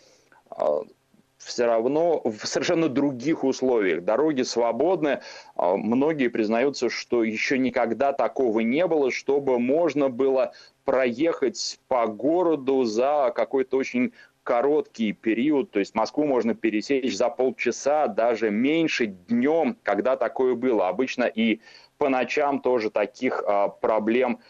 а, 0.50 0.82
все 1.40 1.66
равно 1.66 2.20
в 2.24 2.46
совершенно 2.46 2.88
других 2.88 3.44
условиях. 3.44 4.04
Дороги 4.04 4.42
свободны. 4.42 5.20
А, 5.56 5.76
многие 5.76 6.28
признаются, 6.28 6.90
что 6.90 7.24
еще 7.24 7.58
никогда 7.58 8.12
такого 8.12 8.60
не 8.60 8.86
было, 8.86 9.10
чтобы 9.10 9.58
можно 9.58 10.08
было 10.08 10.52
проехать 10.84 11.80
по 11.88 12.06
городу 12.06 12.84
за 12.84 13.32
какой-то 13.34 13.78
очень 13.78 14.12
короткий 14.42 15.12
период, 15.12 15.70
то 15.70 15.78
есть 15.78 15.94
Москву 15.94 16.24
можно 16.24 16.54
пересечь 16.54 17.16
за 17.16 17.28
полчаса, 17.28 18.06
даже 18.08 18.50
меньше 18.50 19.06
днем, 19.06 19.76
когда 19.82 20.16
такое 20.16 20.54
было. 20.54 20.88
Обычно 20.88 21.24
и 21.24 21.60
по 21.98 22.08
ночам 22.08 22.60
тоже 22.60 22.90
таких 22.90 23.42
а, 23.46 23.68
проблем 23.68 24.40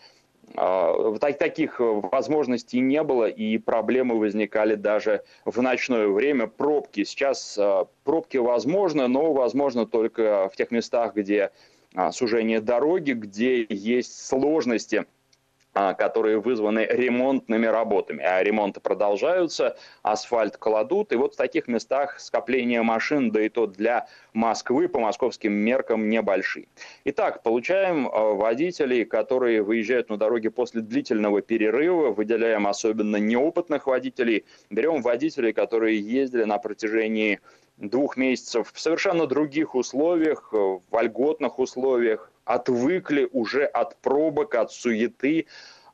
таких 1.38 1.80
э, 1.80 1.84
возможностей 1.84 2.80
не 2.80 3.02
было, 3.02 3.28
и 3.28 3.58
проблемы 3.58 4.18
возникали 4.18 4.74
даже 4.74 5.22
в 5.44 5.60
ночное 5.62 6.08
время. 6.08 6.46
Пробки 6.46 7.04
сейчас, 7.04 7.56
а, 7.58 7.86
пробки 8.04 8.36
возможны, 8.36 9.06
но 9.08 9.32
возможно 9.32 9.86
только 9.86 10.50
в 10.52 10.56
тех 10.56 10.70
местах, 10.70 11.14
где 11.14 11.50
а, 11.94 12.12
сужение 12.12 12.60
дороги, 12.60 13.12
где 13.12 13.66
есть 13.68 14.26
сложности– 14.26 15.06
а, 15.14 15.19
которые 15.72 16.40
вызваны 16.40 16.86
ремонтными 16.90 17.66
работами. 17.66 18.24
А 18.24 18.42
ремонты 18.42 18.80
продолжаются, 18.80 19.76
асфальт 20.02 20.56
кладут, 20.56 21.12
и 21.12 21.16
вот 21.16 21.34
в 21.34 21.36
таких 21.36 21.68
местах 21.68 22.18
скопление 22.18 22.82
машин, 22.82 23.30
да 23.30 23.42
и 23.42 23.48
то 23.48 23.66
для 23.66 24.06
Москвы 24.32 24.88
по 24.88 25.00
московским 25.00 25.52
меркам 25.52 26.08
небольшие. 26.08 26.68
Итак, 27.04 27.42
получаем 27.42 28.08
а, 28.08 28.34
водителей, 28.34 29.04
которые 29.04 29.62
выезжают 29.62 30.08
на 30.08 30.16
дороге 30.16 30.50
после 30.50 30.82
длительного 30.82 31.42
перерыва, 31.42 32.10
выделяем 32.10 32.66
особенно 32.66 33.16
неопытных 33.16 33.86
водителей, 33.86 34.44
берем 34.70 35.02
водителей, 35.02 35.52
которые 35.52 35.98
ездили 36.00 36.44
на 36.44 36.58
протяжении 36.58 37.40
двух 37.76 38.16
месяцев 38.16 38.70
в 38.72 38.78
совершенно 38.78 39.26
других 39.26 39.74
условиях, 39.74 40.52
в 40.52 40.82
вольготных 40.90 41.58
условиях, 41.58 42.30
отвыкли 42.50 43.28
уже 43.32 43.64
от 43.64 43.96
пробок, 43.96 44.56
от 44.56 44.72
суеты. 44.72 45.46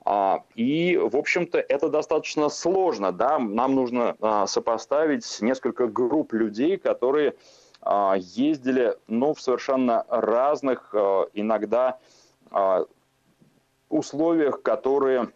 А, 0.05 0.43
и, 0.55 0.97
в 0.97 1.17
общем-то, 1.17 1.59
это 1.59 1.91
достаточно 1.91 2.49
сложно. 2.49 3.13
Да? 3.13 3.39
Нам 3.39 3.75
нужно 3.75 4.17
а, 4.21 4.47
сопоставить 4.47 5.43
несколько 5.43 5.87
групп 5.87 6.33
людей, 6.33 6.79
которые 6.79 7.35
а, 7.83 8.15
ездили 8.17 8.97
ну, 9.07 9.35
в 9.35 9.41
совершенно 9.41 10.05
разных, 10.09 10.95
иногда 11.35 11.99
условиях, 13.89 14.63
которые 14.63 15.31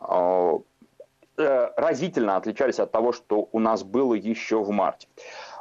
э, 0.00 0.58
разительно 1.76 2.36
отличались 2.36 2.80
от 2.80 2.90
того, 2.90 3.12
что 3.12 3.48
у 3.52 3.60
нас 3.60 3.84
было 3.84 4.14
еще 4.14 4.62
в 4.62 4.70
марте. 4.70 5.08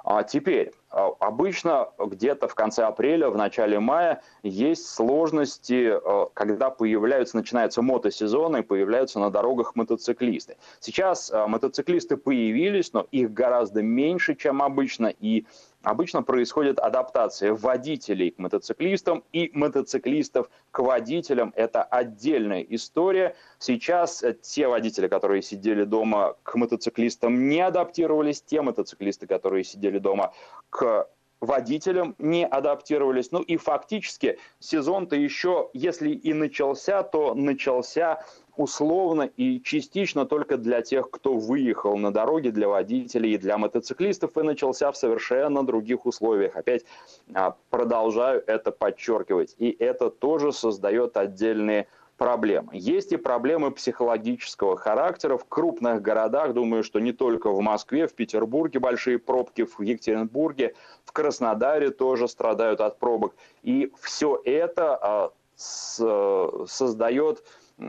А 0.04 0.24
теперь, 0.24 0.72
обычно 0.96 1.90
где-то 2.00 2.48
в 2.48 2.56
конце 2.56 2.84
апреля, 2.84 3.30
в 3.30 3.36
начале 3.36 3.80
мая 3.80 4.22
есть 4.44 4.88
сложности, 4.88 5.92
а, 5.94 6.30
когда 6.34 6.70
появляются, 6.70 7.36
начинается 7.36 7.82
мотосезон 7.82 8.58
и 8.58 8.62
появляются 8.62 9.20
на 9.20 9.30
дорогах 9.30 9.76
мотоциклисты. 9.76 10.56
Сейчас 10.80 11.30
а, 11.32 11.48
мотоциклисты 11.48 12.16
появились, 12.16 12.94
но 12.94 13.06
их 13.12 13.34
гораздо 13.34 13.82
меньше, 13.82 14.36
чем 14.36 14.62
обычно, 14.62 15.08
и 15.08 15.46
обычно 15.86 16.24
происходит 16.24 16.80
адаптация 16.80 17.54
водителей 17.54 18.32
к 18.32 18.40
мотоциклистам 18.40 19.24
и 19.32 19.52
мотоциклистов 19.54 20.50
к 20.72 20.80
водителям. 20.80 21.54
Это 21.56 21.84
отдельная 21.84 22.62
история. 22.62 23.36
Сейчас 23.60 24.24
те 24.42 24.68
водители, 24.68 25.08
которые 25.08 25.42
сидели 25.42 25.84
дома 25.84 26.36
к 26.44 26.56
мотоциклистам, 26.56 27.48
не 27.48 27.62
адаптировались. 27.62 28.42
Те 28.42 28.62
мотоциклисты, 28.62 29.28
которые 29.28 29.64
сидели 29.64 30.00
дома 30.00 30.34
к 30.70 31.08
водителям 31.40 32.16
не 32.18 32.46
адаптировались. 32.46 33.32
Ну 33.32 33.42
и 33.42 33.58
фактически 33.58 34.40
сезон-то 34.60 35.16
еще, 35.16 35.70
если 35.74 36.10
и 36.10 36.34
начался, 36.34 37.04
то 37.04 37.36
начался 37.36 38.26
условно 38.58 39.30
и 39.38 39.62
частично 39.62 40.26
только 40.26 40.58
для 40.58 40.82
тех, 40.82 41.10
кто 41.10 41.34
выехал 41.34 41.98
на 41.98 42.12
дороге, 42.12 42.52
для 42.52 42.68
водителей 42.68 43.34
и 43.34 43.38
для 43.38 43.58
мотоциклистов, 43.58 44.38
и 44.38 44.42
начался 44.42 44.92
в 44.92 44.98
совершенно 44.98 45.66
других 45.66 46.06
условиях. 46.06 46.56
Опять 46.56 46.86
а, 47.34 47.56
продолжаю 47.70 48.44
это 48.48 48.72
подчеркивать. 48.72 49.56
И 49.58 49.76
это 49.80 50.10
тоже 50.10 50.52
создает 50.52 51.18
отдельные 51.18 51.88
проблемы. 52.18 52.70
Есть 52.74 53.12
и 53.12 53.18
проблемы 53.18 53.72
психологического 53.72 54.78
характера. 54.78 55.38
В 55.38 55.46
крупных 55.46 56.02
городах, 56.02 56.54
думаю, 56.54 56.84
что 56.84 57.00
не 57.00 57.12
только 57.12 57.52
в 57.52 57.60
Москве, 57.62 58.08
в 58.08 58.14
Петербурге 58.14 58.80
большие 58.80 59.20
пробки, 59.20 59.66
в 59.66 59.82
Екатеринбурге, 59.82 60.76
в 61.04 61.12
Краснодаре 61.12 61.92
тоже 61.92 62.28
страдают 62.28 62.82
от 62.82 63.00
пробок. 63.00 63.36
И 63.64 63.92
все 64.00 64.40
это 64.46 64.96
а, 64.96 65.32
создает 65.58 67.44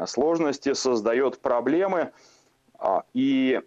сложности, 0.07 0.75
создает 0.75 1.41
проблемы. 1.41 2.13
А, 2.79 3.05
и 3.15 3.61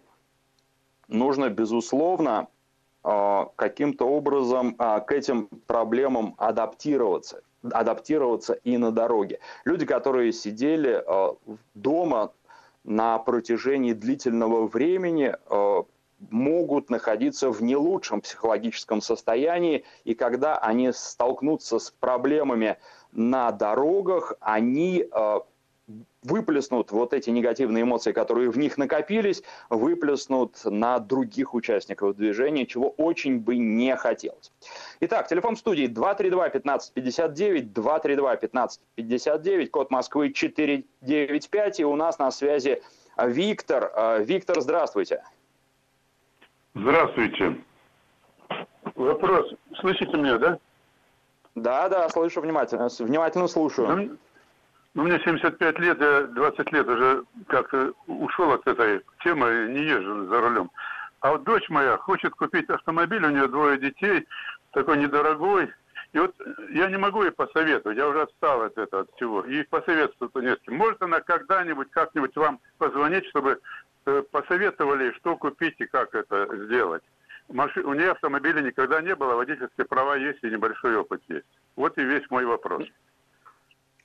нужно, 1.08 1.50
безусловно, 1.50 2.48
а, 3.02 3.50
каким-то 3.56 4.06
образом 4.06 4.74
к 4.74 5.06
этим 5.10 5.48
проблемам 5.66 6.34
адаптироваться 6.38 7.42
адаптироваться 7.62 8.54
и 8.54 8.78
на 8.78 8.90
дороге. 8.90 9.38
Люди, 9.66 9.84
которые 9.84 10.32
сидели 10.32 11.04
дома 11.74 12.32
на 12.84 13.18
протяжении 13.18 13.92
длительного 13.92 14.66
времени, 14.66 15.36
могут 16.30 16.90
находиться 16.90 17.50
в 17.50 17.62
не 17.62 17.76
лучшем 17.76 18.20
психологическом 18.20 19.00
состоянии, 19.00 19.84
и 20.04 20.14
когда 20.14 20.56
они 20.58 20.92
столкнутся 20.92 21.78
с 21.78 21.90
проблемами 21.90 22.76
на 23.12 23.50
дорогах, 23.52 24.34
они 24.40 25.06
выплеснут 26.22 26.92
вот 26.92 27.14
эти 27.14 27.30
негативные 27.30 27.82
эмоции, 27.82 28.12
которые 28.12 28.50
в 28.50 28.58
них 28.58 28.76
накопились, 28.76 29.42
выплеснут 29.70 30.56
на 30.64 30.98
других 30.98 31.54
участников 31.54 32.16
движения, 32.16 32.66
чего 32.66 32.90
очень 32.90 33.38
бы 33.40 33.56
не 33.56 33.96
хотелось. 33.96 34.52
Итак, 35.00 35.28
телефон 35.28 35.56
студии 35.56 35.86
232-1559, 35.88 37.72
232-1559, 37.72 39.66
код 39.68 39.90
Москвы 39.90 40.32
495, 40.32 41.80
и 41.80 41.84
у 41.84 41.96
нас 41.96 42.18
на 42.18 42.30
связи 42.30 42.82
Виктор. 43.16 43.90
Э, 43.94 44.22
Виктор, 44.22 44.60
здравствуйте. 44.60 45.22
Здравствуйте. 46.74 47.56
Вопрос. 48.94 49.54
Слышите 49.80 50.16
меня, 50.16 50.38
да? 50.38 50.58
Да, 51.54 51.88
да, 51.88 52.08
слышу 52.10 52.40
внимательно. 52.40 52.88
Внимательно 52.98 53.48
слушаю. 53.48 54.18
Ну, 54.94 55.04
мне 55.04 55.20
75 55.20 55.78
лет, 55.78 56.00
я 56.00 56.22
20 56.22 56.72
лет 56.72 56.88
уже 56.88 57.24
как-то 57.46 57.92
ушел 58.06 58.52
от 58.52 58.66
этой 58.66 59.02
темы, 59.22 59.68
не 59.70 59.84
езжу 59.84 60.26
за 60.26 60.40
рулем. 60.40 60.70
А 61.20 61.32
вот 61.32 61.44
дочь 61.44 61.68
моя 61.68 61.96
хочет 61.96 62.34
купить 62.34 62.68
автомобиль, 62.68 63.24
у 63.24 63.30
нее 63.30 63.46
двое 63.46 63.78
детей, 63.78 64.26
такой 64.72 64.96
недорогой. 64.96 65.70
И 66.12 66.18
вот 66.18 66.34
я 66.70 66.88
не 66.88 66.96
могу 66.96 67.22
ей 67.22 67.30
посоветовать, 67.30 67.96
я 67.96 68.08
уже 68.08 68.22
отстал 68.22 68.62
от 68.62 68.76
этого 68.76 69.02
от 69.02 69.10
всего. 69.14 69.42
И 69.42 69.62
посоветовать 69.62 70.34
не 70.34 70.56
с 70.56 70.58
кем. 70.60 70.74
Может 70.74 71.00
она 71.02 71.20
когда-нибудь, 71.20 71.90
как-нибудь 71.92 72.34
вам 72.34 72.58
позвонить, 72.78 73.26
чтобы 73.26 73.60
э, 74.06 74.22
посоветовали, 74.32 75.12
что 75.18 75.36
купить 75.36 75.76
и 75.78 75.86
как 75.86 76.16
это 76.16 76.48
сделать. 76.64 77.04
Маши... 77.48 77.80
У 77.82 77.94
нее 77.94 78.10
автомобиля 78.10 78.60
никогда 78.60 79.00
не 79.00 79.14
было, 79.14 79.34
водительские 79.34 79.86
права 79.86 80.16
есть 80.16 80.42
и 80.42 80.50
небольшой 80.50 80.96
опыт 80.96 81.22
есть. 81.28 81.46
Вот 81.76 81.96
и 81.96 82.02
весь 82.02 82.28
мой 82.28 82.44
вопрос. 82.44 82.88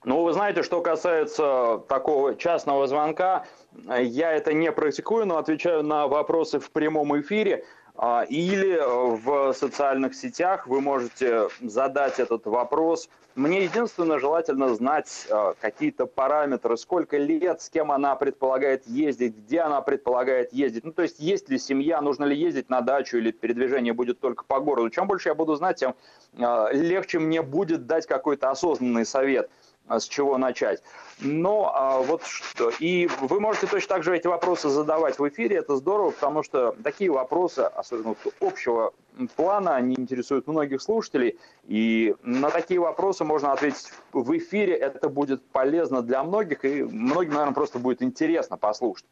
Ну, 0.05 0.21
вы 0.21 0.33
знаете, 0.33 0.61
что 0.61 0.81
касается 0.81 1.81
такого 1.87 2.35
частного 2.35 2.85
звонка, 2.85 3.45
я 3.87 4.33
это 4.33 4.53
не 4.53 4.71
практикую, 4.71 5.25
но 5.25 5.37
отвечаю 5.37 5.81
на 5.81 6.07
вопросы 6.07 6.59
в 6.59 6.69
прямом 6.69 7.19
эфире. 7.21 7.65
А, 7.97 8.23
или 8.27 8.77
в 8.85 9.53
социальных 9.53 10.13
сетях 10.15 10.67
вы 10.67 10.81
можете 10.81 11.47
задать 11.61 12.19
этот 12.19 12.45
вопрос. 12.45 13.09
Мне 13.35 13.63
единственное 13.63 14.19
желательно 14.19 14.75
знать 14.75 15.25
а, 15.31 15.55
какие-то 15.59 16.05
параметры, 16.05 16.77
сколько 16.77 17.17
лет, 17.17 17.61
с 17.61 17.69
кем 17.69 17.91
она 17.91 18.15
предполагает 18.15 18.85
ездить, 18.85 19.35
где 19.35 19.61
она 19.61 19.81
предполагает 19.81 20.53
ездить. 20.53 20.83
Ну, 20.83 20.91
то 20.91 21.03
есть, 21.03 21.19
есть 21.19 21.49
ли 21.49 21.57
семья, 21.57 22.01
нужно 22.01 22.25
ли 22.25 22.35
ездить 22.35 22.69
на 22.69 22.81
дачу 22.81 23.17
или 23.17 23.31
передвижение 23.31 23.93
будет 23.93 24.19
только 24.19 24.43
по 24.43 24.59
городу. 24.59 24.89
Чем 24.89 25.07
больше 25.07 25.29
я 25.29 25.35
буду 25.35 25.55
знать, 25.55 25.77
тем 25.77 25.95
а, 26.37 26.69
легче 26.73 27.17
мне 27.17 27.41
будет 27.41 27.87
дать 27.87 28.05
какой-то 28.05 28.51
осознанный 28.51 29.05
совет– 29.05 29.49
с 29.89 30.07
чего 30.07 30.37
начать. 30.37 30.81
Но 31.19 31.71
а, 31.73 31.99
вот 31.99 32.23
что. 32.23 32.71
И 32.79 33.07
вы 33.21 33.39
можете 33.39 33.67
точно 33.67 33.95
так 33.95 34.03
же 34.03 34.15
эти 34.15 34.27
вопросы 34.27 34.69
задавать 34.69 35.17
в 35.17 35.27
эфире, 35.29 35.57
это 35.57 35.75
здорово, 35.77 36.11
потому 36.11 36.43
что 36.43 36.75
такие 36.83 37.11
вопросы, 37.11 37.59
особенно 37.61 38.15
общего 38.41 38.93
плана, 39.35 39.75
они 39.75 39.95
интересуют 39.97 40.47
многих 40.47 40.81
слушателей, 40.81 41.39
и 41.63 42.15
на 42.21 42.49
такие 42.49 42.79
вопросы 42.79 43.23
можно 43.23 43.53
ответить 43.53 43.91
в 44.11 44.37
эфире, 44.37 44.75
это 44.75 45.07
будет 45.07 45.45
полезно 45.51 46.01
для 46.01 46.23
многих, 46.23 46.65
и 46.65 46.83
многим, 46.83 47.33
наверное, 47.33 47.53
просто 47.53 47.79
будет 47.79 48.01
интересно 48.01 48.57
послушать 48.57 49.05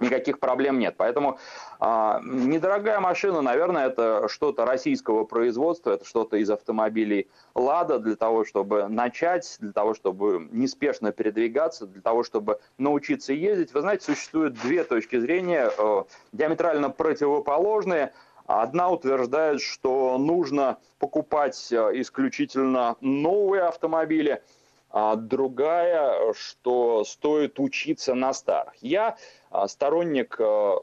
никаких 0.00 0.38
проблем 0.38 0.78
нет. 0.78 0.94
Поэтому 0.96 1.38
а, 1.80 2.20
недорогая 2.22 3.00
машина, 3.00 3.42
наверное, 3.42 3.88
это 3.88 4.28
что-то 4.28 4.64
российского 4.64 5.24
производства, 5.24 5.92
это 5.92 6.04
что-то 6.04 6.36
из 6.36 6.50
автомобилей 6.50 7.28
«Лада» 7.54 7.98
для 7.98 8.16
того, 8.16 8.44
чтобы 8.44 8.88
начать, 8.88 9.56
для 9.60 9.72
того, 9.72 9.94
чтобы 9.94 10.48
неспешно 10.50 11.12
передвигаться, 11.12 11.86
для 11.86 12.02
того, 12.02 12.22
чтобы 12.22 12.60
научиться 12.78 13.32
ездить. 13.32 13.74
Вы 13.74 13.80
знаете, 13.80 14.04
существуют 14.04 14.54
две 14.60 14.84
точки 14.84 15.18
зрения, 15.18 15.70
э, 15.76 16.04
диаметрально 16.32 16.90
противоположные. 16.90 18.12
Одна 18.46 18.88
утверждает, 18.88 19.60
что 19.60 20.16
нужно 20.16 20.78
покупать 20.98 21.70
э, 21.70 21.90
исключительно 22.00 22.96
новые 23.00 23.62
автомобили, 23.64 24.42
а 24.90 25.16
другая, 25.16 26.32
что 26.32 27.04
стоит 27.04 27.60
учиться 27.60 28.14
на 28.14 28.32
старых. 28.32 28.74
Я 28.80 29.16
а, 29.50 29.68
сторонник 29.68 30.36
э, 30.38 30.76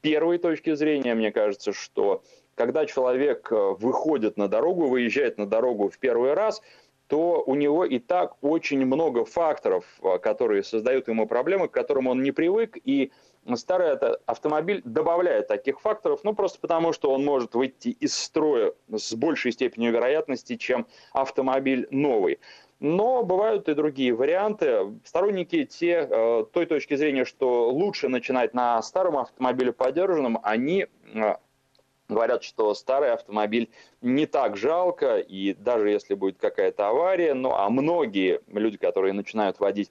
первой 0.00 0.38
точки 0.38 0.74
зрения, 0.74 1.14
мне 1.14 1.30
кажется, 1.30 1.72
что 1.72 2.22
когда 2.54 2.86
человек 2.86 3.48
э, 3.50 3.74
выходит 3.78 4.36
на 4.36 4.48
дорогу, 4.48 4.88
выезжает 4.88 5.38
на 5.38 5.46
дорогу 5.46 5.88
в 5.88 5.98
первый 5.98 6.34
раз, 6.34 6.62
то 7.06 7.42
у 7.46 7.54
него 7.54 7.84
и 7.84 7.98
так 7.98 8.36
очень 8.40 8.84
много 8.86 9.24
факторов, 9.24 9.84
которые 10.22 10.62
создают 10.62 11.06
ему 11.08 11.26
проблемы, 11.26 11.68
к 11.68 11.72
которым 11.72 12.06
он 12.06 12.22
не 12.22 12.32
привык, 12.32 12.78
и 12.82 13.12
старый 13.56 13.92
автомобиль 14.26 14.80
добавляет 14.84 15.48
таких 15.48 15.80
факторов, 15.80 16.20
ну 16.24 16.34
просто 16.34 16.58
потому, 16.60 16.92
что 16.92 17.12
он 17.12 17.24
может 17.24 17.54
выйти 17.54 17.88
из 17.88 18.14
строя 18.18 18.72
с 18.90 19.14
большей 19.14 19.52
степенью 19.52 19.92
вероятности, 19.92 20.56
чем 20.56 20.86
автомобиль 21.12 21.86
новый. 21.90 22.38
Но 22.84 23.22
бывают 23.22 23.66
и 23.70 23.74
другие 23.74 24.12
варианты. 24.12 24.92
Сторонники 25.04 25.64
те, 25.64 26.06
э, 26.06 26.44
той 26.52 26.66
точки 26.66 26.96
зрения, 26.96 27.24
что 27.24 27.70
лучше 27.70 28.08
начинать 28.08 28.52
на 28.52 28.82
старом 28.82 29.16
автомобиле 29.16 29.72
подержанном, 29.72 30.38
они 30.42 30.88
э, 31.14 31.34
говорят, 32.10 32.42
что 32.42 32.74
старый 32.74 33.12
автомобиль 33.12 33.70
не 34.02 34.26
так 34.26 34.58
жалко, 34.58 35.16
и 35.16 35.54
даже 35.54 35.88
если 35.88 36.12
будет 36.12 36.36
какая-то 36.36 36.88
авария, 36.88 37.32
ну 37.32 37.52
а 37.54 37.70
многие 37.70 38.42
люди, 38.48 38.76
которые 38.76 39.14
начинают 39.14 39.60
водить 39.60 39.90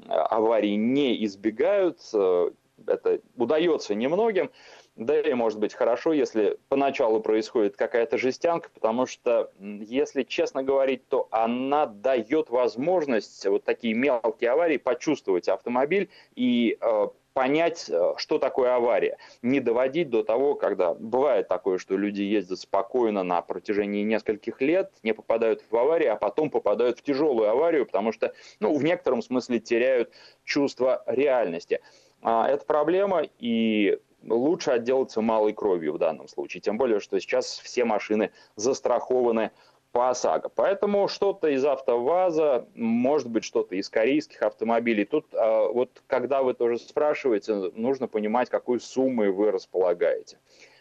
э, 0.00 0.08
аварии, 0.10 0.74
не 0.74 1.24
избегают, 1.26 2.00
это 2.12 3.20
удается 3.36 3.94
немногим, 3.94 4.50
да 4.96 5.20
и 5.20 5.34
может 5.34 5.58
быть 5.58 5.74
хорошо, 5.74 6.12
если 6.12 6.56
поначалу 6.68 7.20
происходит 7.20 7.76
какая-то 7.76 8.16
жестянка, 8.16 8.70
потому 8.72 9.06
что, 9.06 9.50
если 9.60 10.22
честно 10.22 10.62
говорить, 10.62 11.06
то 11.08 11.26
она 11.30 11.86
дает 11.86 12.48
возможность 12.50 13.44
вот 13.46 13.64
такие 13.64 13.94
мелкие 13.94 14.50
аварии 14.50 14.76
почувствовать 14.76 15.48
автомобиль 15.48 16.10
и 16.36 16.78
э, 16.80 17.08
понять, 17.32 17.90
э, 17.90 18.12
что 18.16 18.38
такое 18.38 18.76
авария. 18.76 19.18
Не 19.42 19.58
доводить 19.58 20.10
до 20.10 20.22
того, 20.22 20.54
когда 20.54 20.94
бывает 20.94 21.48
такое, 21.48 21.78
что 21.78 21.96
люди 21.96 22.22
ездят 22.22 22.60
спокойно 22.60 23.24
на 23.24 23.42
протяжении 23.42 24.04
нескольких 24.04 24.60
лет, 24.62 24.92
не 25.02 25.12
попадают 25.12 25.64
в 25.68 25.76
аварию, 25.76 26.12
а 26.12 26.16
потом 26.16 26.50
попадают 26.50 27.00
в 27.00 27.02
тяжелую 27.02 27.50
аварию, 27.50 27.84
потому 27.84 28.12
что, 28.12 28.32
ну, 28.60 28.72
в 28.72 28.84
некотором 28.84 29.22
смысле 29.22 29.58
теряют 29.58 30.12
чувство 30.44 31.02
реальности. 31.06 31.80
А, 32.22 32.48
это 32.48 32.64
проблема, 32.64 33.22
и 33.40 33.98
лучше 34.28 34.70
отделаться 34.72 35.20
малой 35.20 35.52
кровью 35.52 35.94
в 35.94 35.98
данном 35.98 36.28
случае. 36.28 36.60
Тем 36.60 36.78
более, 36.78 37.00
что 37.00 37.18
сейчас 37.20 37.58
все 37.58 37.84
машины 37.84 38.30
застрахованы 38.56 39.50
по 39.94 40.10
ОСАГО. 40.10 40.48
Поэтому 40.48 41.06
что-то 41.06 41.48
из 41.48 41.64
АвтоВАЗа, 41.64 42.66
может 42.74 43.28
быть, 43.28 43.44
что-то 43.44 43.76
из 43.76 43.88
корейских 43.88 44.42
автомобилей. 44.42 45.04
Тут 45.04 45.26
а, 45.32 45.68
вот, 45.68 46.02
когда 46.08 46.42
вы 46.42 46.54
тоже 46.54 46.78
спрашиваете, 46.78 47.70
нужно 47.76 48.08
понимать, 48.08 48.50
какой 48.50 48.80
суммой 48.80 49.30
вы 49.30 49.52
располагаете. 49.52 50.38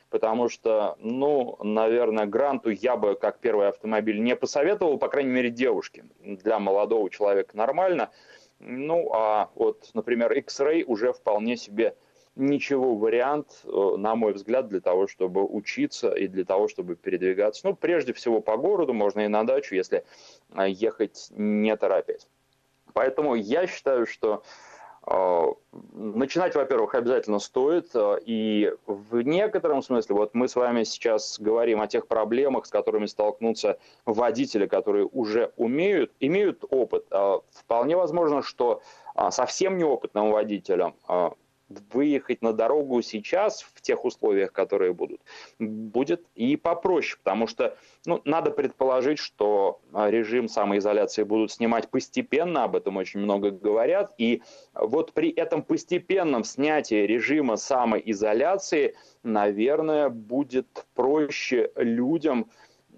Потому 0.10 0.49
что, 0.49 0.95
ну, 0.99 1.58
наверное, 1.62 2.25
Гранту 2.25 2.71
я 2.71 2.97
бы 2.97 3.15
как 3.15 3.38
первый 3.38 3.67
автомобиль 3.67 4.19
не 4.19 4.36
посоветовал, 4.36 4.97
по 4.97 5.10
крайней 5.10 5.32
мере, 5.32 5.51
девушке. 5.51 6.06
Для 6.19 6.58
молодого 6.58 7.10
человека 7.12 7.56
нормально. 7.56 8.10
Ну, 8.60 9.12
а 9.13 9.51
вот, 9.53 9.91
например, 9.93 10.32
X-Ray 10.34 10.84
уже 10.86 11.13
вполне 11.13 11.56
себе 11.56 11.95
ничего 12.36 12.96
вариант, 12.96 13.62
э, 13.63 13.96
на 13.98 14.15
мой 14.15 14.34
взгляд, 14.34 14.67
для 14.67 14.82
того, 14.82 15.08
чтобы 15.08 15.46
учиться 15.46 16.12
и 16.12 16.28
для 16.28 16.46
того, 16.46 16.67
чтобы 16.67 16.96
передвигаться. 16.96 17.67
Ну, 17.67 17.76
прежде 17.76 18.13
всего 18.13 18.41
по 18.41 18.58
городу, 18.58 18.93
можно 18.93 19.22
и 19.22 19.28
на 19.28 19.43
дачу, 19.46 19.76
если 19.76 20.04
э, 20.56 20.69
ехать 20.69 21.28
не 21.32 21.76
торопясь. 21.76 22.28
Поэтому 22.93 23.36
я 23.36 23.67
считаю, 23.67 24.06
что 24.08 24.43
э, 25.06 25.46
начинать, 25.93 26.56
во-первых, 26.56 26.96
обязательно 26.96 27.39
стоит, 27.39 27.91
и 27.96 28.74
в 28.86 29.22
некотором 29.22 29.82
смысле, 29.84 30.15
вот 30.15 30.34
мы 30.34 30.48
с 30.48 30.56
вами 30.56 30.84
сейчас 30.84 31.39
говорим 31.39 31.82
о 31.82 31.88
тех 31.88 32.08
проблемах, 32.08 32.65
с 32.65 32.69
которыми 32.69 33.06
столкнутся 33.06 33.78
водители, 34.06 34.65
которые 34.65 35.06
уже 35.06 35.52
умеют, 35.58 36.12
имеют 36.19 36.63
опыт. 36.69 37.06
Вполне 37.52 37.96
возможно, 37.96 38.41
что 38.41 38.82
совсем 39.30 39.78
неопытным 39.78 40.32
водителям 40.32 40.96
выехать 41.91 42.41
на 42.41 42.53
дорогу 42.53 43.01
сейчас 43.01 43.62
в 43.62 43.81
тех 43.81 44.05
условиях, 44.05 44.51
которые 44.51 44.93
будут, 44.93 45.21
будет 45.59 46.25
и 46.36 46.55
попроще, 46.55 47.19
потому 47.23 47.47
что 47.47 47.77
ну, 48.05 48.21
надо 48.25 48.51
предположить, 48.51 49.19
что 49.19 49.81
а, 49.93 50.09
режим 50.09 50.47
самоизоляции 50.47 51.23
будут 51.23 51.51
снимать 51.51 51.89
постепенно, 51.89 52.63
об 52.63 52.75
этом 52.75 52.97
очень 52.97 53.19
много 53.19 53.51
говорят, 53.51 54.13
и 54.17 54.41
вот 54.73 55.13
при 55.13 55.29
этом 55.29 55.63
постепенном 55.63 56.43
снятии 56.43 57.05
режима 57.05 57.57
самоизоляции, 57.57 58.95
наверное, 59.23 60.09
будет 60.09 60.86
проще 60.95 61.71
людям 61.75 62.49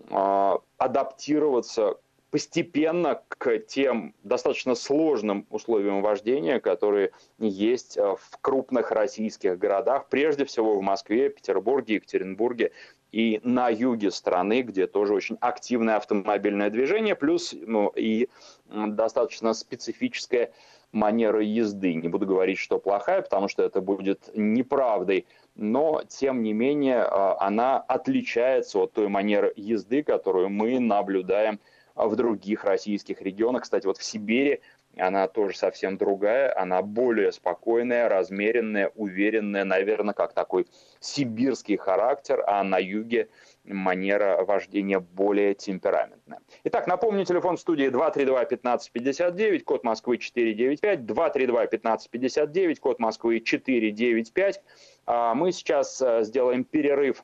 э, 0.09 0.51
адаптироваться 0.77 1.97
постепенно 2.31 3.21
к 3.27 3.59
тем 3.59 4.13
достаточно 4.23 4.75
сложным 4.75 5.45
условиям 5.49 6.01
вождения, 6.01 6.59
которые 6.59 7.11
есть 7.39 7.97
э, 7.97 8.01
в 8.01 8.37
крупных 8.41 8.91
российских 8.91 9.57
городах, 9.57 10.07
прежде 10.09 10.45
всего 10.45 10.77
в 10.77 10.81
Москве, 10.81 11.29
Петербурге, 11.29 11.95
Екатеринбурге 11.95 12.71
и 13.11 13.39
на 13.43 13.69
юге 13.69 14.11
страны, 14.11 14.61
где 14.61 14.87
тоже 14.87 15.13
очень 15.13 15.37
активное 15.39 15.95
автомобильное 15.95 16.69
движение, 16.69 17.15
плюс 17.15 17.55
ну, 17.65 17.87
и 17.95 18.27
достаточно 18.67 19.53
специфическая 19.53 20.51
манера 20.91 21.41
езды. 21.41 21.93
Не 21.93 22.07
буду 22.07 22.25
говорить, 22.25 22.57
что 22.57 22.79
плохая, 22.79 23.21
потому 23.21 23.47
что 23.47 23.63
это 23.63 23.81
будет 23.81 24.29
неправдой, 24.33 25.25
но 25.55 26.01
тем 26.07 26.43
не 26.43 26.53
менее 26.53 26.97
э, 26.97 27.35
она 27.39 27.77
отличается 27.79 28.79
от 28.79 28.93
той 28.93 29.07
манеры 29.07 29.53
езды, 29.55 30.03
которую 30.03 30.49
мы 30.49 30.79
наблюдаем 30.79 31.59
в 31.95 32.15
других 32.15 32.63
российских 32.63 33.21
регионах. 33.21 33.63
Кстати, 33.63 33.85
вот 33.85 33.97
в 33.97 34.03
Сибири 34.03 34.61
она 34.97 35.27
тоже 35.27 35.57
совсем 35.57 35.97
другая, 35.97 36.57
она 36.57 36.81
более 36.81 37.31
спокойная, 37.31 38.07
размеренная, 38.07 38.91
уверенная, 38.95 39.65
наверное, 39.65 40.13
как 40.13 40.33
такой 40.33 40.67
сибирский 40.99 41.75
характер, 41.75 42.43
а 42.47 42.63
на 42.63 42.77
юге 42.77 43.29
манера 43.65 44.45
вождения 44.45 44.99
более 44.99 45.53
темпераментная. 45.53 46.39
Итак, 46.63 46.87
напомню, 46.87 47.25
телефон 47.25 47.57
в 47.57 47.59
студии 47.59 47.87
232-1559, 47.87 49.59
код 49.63 49.83
Москвы 49.83 50.17
495, 50.17 50.99
232-1559, 50.99 52.75
код 52.79 52.99
Москвы 52.99 53.41
495. 53.41 54.61
А 55.07 55.33
мы 55.35 55.51
сейчас 55.51 56.01
э, 56.01 56.23
сделаем 56.23 56.63
перерыв 56.63 57.23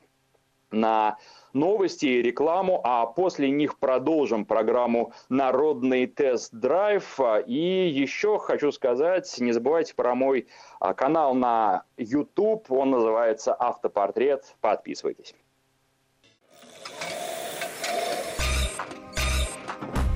на 0.70 1.16
новости 1.54 2.06
и 2.06 2.22
рекламу, 2.22 2.80
а 2.84 3.06
после 3.06 3.50
них 3.50 3.78
продолжим 3.78 4.44
программу 4.44 5.12
«Народный 5.28 6.06
тест-драйв». 6.06 7.18
И 7.46 7.88
еще 7.88 8.38
хочу 8.38 8.72
сказать, 8.72 9.34
не 9.38 9.52
забывайте 9.52 9.94
про 9.94 10.14
мой 10.14 10.48
а, 10.80 10.94
канал 10.94 11.34
на 11.34 11.84
YouTube, 11.96 12.70
он 12.70 12.90
называется 12.90 13.54
«Автопортрет». 13.54 14.56
Подписывайтесь. 14.60 15.34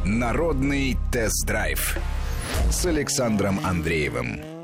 Народный 0.05 0.97
тест-драйв 1.13 1.99
с 2.71 2.87
Александром 2.87 3.59
Андреевым. 3.65 4.56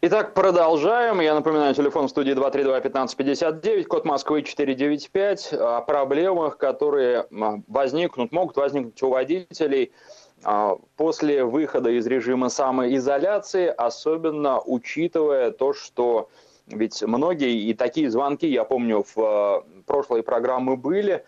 Итак, 0.00 0.32
продолжаем. 0.32 1.18
Я 1.18 1.34
напоминаю, 1.34 1.74
телефон 1.74 2.06
в 2.06 2.10
студии 2.10 2.32
232-1559, 2.32 3.82
код 3.82 4.04
Москвы 4.04 4.44
495. 4.44 5.54
О 5.54 5.80
проблемах, 5.80 6.56
которые 6.56 7.26
возникнут, 7.66 8.30
могут 8.30 8.56
возникнуть 8.56 9.02
у 9.02 9.08
водителей 9.08 9.90
а, 10.44 10.76
после 10.96 11.44
выхода 11.44 11.90
из 11.90 12.06
режима 12.06 12.48
самоизоляции, 12.48 13.66
особенно 13.66 14.60
учитывая 14.60 15.50
то, 15.50 15.72
что 15.72 16.28
ведь 16.68 17.02
многие, 17.02 17.58
и 17.58 17.74
такие 17.74 18.08
звонки, 18.08 18.46
я 18.46 18.62
помню, 18.62 19.02
в 19.02 19.18
э, 19.18 19.82
прошлой 19.84 20.22
программы 20.22 20.76
были, 20.76 21.24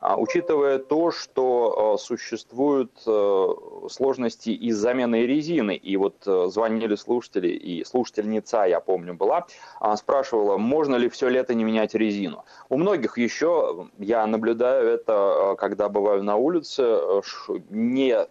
учитывая 0.00 0.78
то, 0.78 1.10
что 1.10 1.94
э, 1.94 2.02
существуют 2.02 2.90
э, 3.06 3.48
сложности 3.90 4.50
из 4.50 4.76
замены 4.78 5.26
резины, 5.26 5.76
и 5.76 5.96
вот 5.96 6.22
э, 6.26 6.46
звонили 6.48 6.94
слушатели, 6.94 7.48
и 7.48 7.84
слушательница, 7.84 8.64
я 8.64 8.80
помню, 8.80 9.14
была, 9.14 9.46
а, 9.78 9.96
спрашивала, 9.96 10.56
можно 10.56 10.96
ли 10.96 11.08
все 11.10 11.28
лето 11.28 11.54
не 11.54 11.64
менять 11.64 11.94
резину. 11.94 12.44
У 12.70 12.78
многих 12.78 13.18
еще, 13.18 13.88
я 13.98 14.26
наблюдаю 14.26 14.88
это, 14.88 15.54
когда 15.58 15.88
бываю 15.88 16.22
на 16.22 16.36
улице, 16.36 16.98
не 17.68 18.26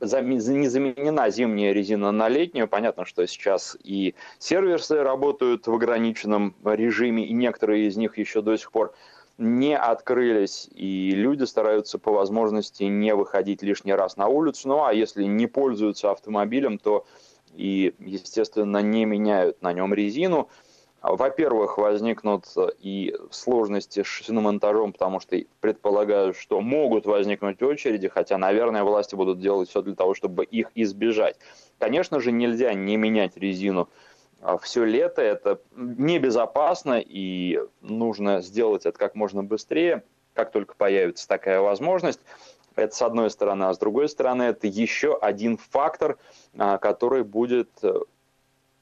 не 0.00 0.68
заменена 0.68 1.30
зимняя 1.30 1.72
резина 1.72 2.12
на 2.12 2.28
летнюю. 2.28 2.68
Понятно, 2.68 3.06
что 3.06 3.26
сейчас 3.26 3.78
и 3.82 4.14
сервисы 4.38 5.02
работают 5.02 5.66
в 5.66 5.72
ограниченном 5.72 6.54
режиме, 6.64 7.24
и 7.24 7.32
некоторые 7.32 7.86
из 7.86 7.96
них 7.96 8.18
еще 8.18 8.42
до 8.42 8.58
сих 8.58 8.70
пор 8.72 8.92
не 9.38 9.76
открылись, 9.76 10.68
и 10.72 11.10
люди 11.10 11.44
стараются 11.44 11.98
по 11.98 12.12
возможности 12.12 12.84
не 12.84 13.14
выходить 13.14 13.62
лишний 13.62 13.92
раз 13.92 14.16
на 14.16 14.28
улицу. 14.28 14.68
Ну 14.68 14.84
а 14.84 14.92
если 14.92 15.24
не 15.24 15.46
пользуются 15.46 16.10
автомобилем, 16.10 16.78
то 16.78 17.04
и, 17.54 17.94
естественно, 17.98 18.78
не 18.78 19.04
меняют 19.04 19.62
на 19.62 19.72
нем 19.72 19.92
резину. 19.94 20.48
Во-первых, 21.02 21.78
возникнут 21.78 22.46
и 22.80 23.14
сложности 23.30 24.02
с 24.02 24.06
шиномонтажом, 24.06 24.92
потому 24.92 25.20
что 25.20 25.38
предполагаю, 25.60 26.34
что 26.34 26.60
могут 26.60 27.06
возникнуть 27.06 27.62
очереди, 27.62 28.08
хотя, 28.08 28.38
наверное, 28.38 28.82
власти 28.82 29.14
будут 29.14 29.38
делать 29.38 29.68
все 29.68 29.82
для 29.82 29.94
того, 29.94 30.14
чтобы 30.14 30.44
их 30.44 30.70
избежать. 30.74 31.36
Конечно 31.78 32.18
же, 32.18 32.32
нельзя 32.32 32.74
не 32.74 32.96
менять 32.96 33.36
резину 33.36 33.88
все 34.60 34.84
лето. 34.84 35.22
Это 35.22 35.60
небезопасно, 35.74 37.00
и 37.00 37.60
нужно 37.80 38.42
сделать 38.42 38.86
это 38.86 38.98
как 38.98 39.14
можно 39.14 39.42
быстрее, 39.42 40.04
как 40.34 40.52
только 40.52 40.74
появится 40.74 41.26
такая 41.26 41.60
возможность. 41.60 42.20
Это 42.76 42.94
с 42.94 43.02
одной 43.02 43.30
стороны, 43.30 43.64
а 43.64 43.74
с 43.74 43.78
другой 43.78 44.08
стороны, 44.08 44.44
это 44.44 44.66
еще 44.66 45.16
один 45.16 45.56
фактор, 45.56 46.18
а, 46.58 46.76
который 46.76 47.24
будет 47.24 47.70
э, 47.82 48.00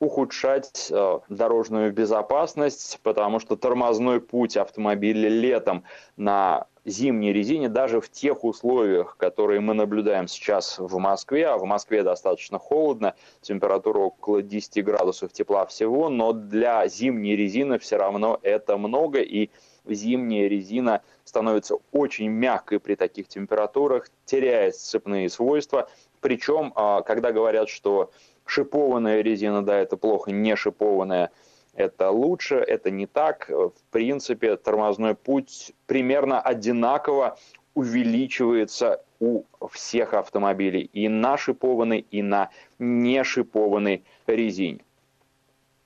ухудшать 0.00 0.88
э, 0.90 1.18
дорожную 1.28 1.92
безопасность, 1.92 2.98
потому 3.04 3.38
что 3.38 3.54
тормозной 3.56 4.20
путь 4.20 4.56
автомобиля 4.56 5.28
летом 5.28 5.84
на 6.16 6.66
зимней 6.84 7.32
резине 7.32 7.68
даже 7.68 8.00
в 8.00 8.10
тех 8.10 8.44
условиях, 8.44 9.16
которые 9.16 9.60
мы 9.60 9.74
наблюдаем 9.74 10.28
сейчас 10.28 10.78
в 10.78 10.98
Москве, 10.98 11.46
а 11.46 11.56
в 11.56 11.64
Москве 11.64 12.02
достаточно 12.02 12.58
холодно, 12.58 13.14
температура 13.40 13.98
около 13.98 14.42
10 14.42 14.84
градусов 14.84 15.32
тепла 15.32 15.66
всего, 15.66 16.08
но 16.08 16.32
для 16.32 16.86
зимней 16.88 17.36
резины 17.36 17.78
все 17.78 17.96
равно 17.96 18.38
это 18.42 18.76
много, 18.76 19.20
и 19.20 19.50
зимняя 19.86 20.48
резина 20.48 21.02
становится 21.24 21.76
очень 21.92 22.28
мягкой 22.28 22.80
при 22.80 22.94
таких 22.94 23.28
температурах, 23.28 24.08
теряет 24.24 24.76
сцепные 24.76 25.28
свойства, 25.28 25.88
причем, 26.20 26.72
а, 26.74 27.02
когда 27.02 27.32
говорят, 27.32 27.68
что 27.68 28.10
шипованная 28.46 29.20
резина, 29.20 29.64
да, 29.64 29.78
это 29.78 29.96
плохо, 29.96 30.32
не 30.32 30.56
шипованная– 30.56 31.30
это 31.76 32.10
лучше, 32.10 32.56
это 32.56 32.90
не 32.90 33.06
так. 33.06 33.48
В 33.48 33.72
принципе, 33.90 34.56
тормозной 34.56 35.14
путь 35.14 35.72
примерно 35.86 36.40
одинаково 36.40 37.38
увеличивается 37.74 39.04
у 39.20 39.42
всех 39.70 40.14
автомобилей 40.14 40.88
и 40.92 41.08
на 41.08 41.36
шипованной, 41.36 42.06
и 42.10 42.22
на 42.22 42.50
не 42.78 43.24
шипованной 43.24 44.04
резине. 44.26 44.80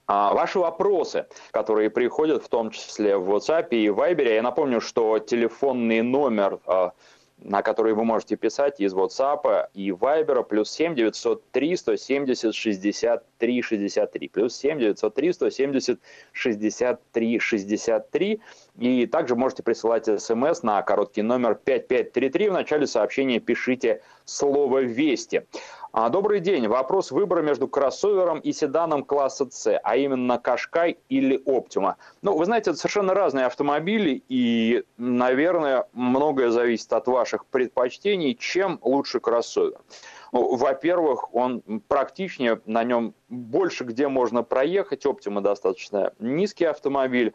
А 0.07 0.33
ваши 0.33 0.59
вопросы, 0.59 1.27
которые 1.51 1.91
приходят 1.91 2.43
в 2.43 2.49
том 2.49 2.71
числе 2.71 3.17
в 3.19 3.31
WhatsApp 3.31 3.69
и 3.71 3.89
Viber, 3.89 4.35
я 4.35 4.43
напомню, 4.43 4.81
что 4.81 5.19
телефонный 5.19 6.01
номер 6.01 6.61
а, 6.65 6.93
на 7.41 7.63
которые 7.63 7.95
вы 7.95 8.05
можете 8.05 8.37
писать 8.37 8.81
из 8.81 8.95
WhatsApp 8.95 9.69
и 9.75 9.91
Viber, 9.91 10.43
плюс 10.43 10.71
7 10.71 10.95
903 10.95 11.77
170 11.77 12.55
63 12.55 13.63
63, 13.63 14.29
плюс 14.29 14.57
7 14.57 14.79
903 14.79 15.33
170 15.33 16.01
63 16.33 17.39
63. 17.39 18.41
И 18.79 19.07
также 19.07 19.37
можете 19.37 19.63
присылать 19.63 20.07
смс 20.21 20.63
на 20.63 20.83
короткий 20.83 21.23
номер 21.23 21.55
5533. 21.55 22.49
В 22.49 22.53
начале 22.53 22.87
сообщения 22.87 23.41
пишите 23.41 24.03
слово 24.25 24.81
«Вести». 24.81 25.47
А, 25.91 26.11
добрый 26.11 26.41
день. 26.41 26.69
Вопрос 26.69 27.11
выбора 27.11 27.41
между 27.41 27.67
кроссовером 27.67 28.41
и 28.41 28.53
седаном 28.53 29.05
класса 29.05 29.49
С, 29.51 29.81
а 29.83 29.97
именно 29.97 30.39
Кашкай 30.39 30.99
или 31.09 31.41
Оптима. 31.47 31.97
Ну, 32.21 32.37
вы 32.37 32.45
знаете, 32.45 32.71
это 32.71 32.79
совершенно 32.79 33.15
разные 33.15 33.47
автомобили, 33.47 34.23
и, 34.29 34.85
наверное, 34.99 35.87
многое 35.95 36.51
зависит 36.51 36.93
от 36.93 37.07
ваших 37.07 37.47
предпочтений, 37.47 38.35
чем 38.35 38.79
лучше 38.83 39.19
кроссовер. 39.19 39.79
Ну, 40.33 40.57
во-первых, 40.57 41.35
он 41.35 41.63
практичнее, 41.89 42.61
на 42.67 42.85
нем 42.85 43.15
больше 43.31 43.85
где 43.85 44.09
можно 44.09 44.43
проехать, 44.43 45.07
Оптима 45.07 45.41
достаточно 45.41 46.13
низкий 46.19 46.67
автомобиль, 46.67 47.33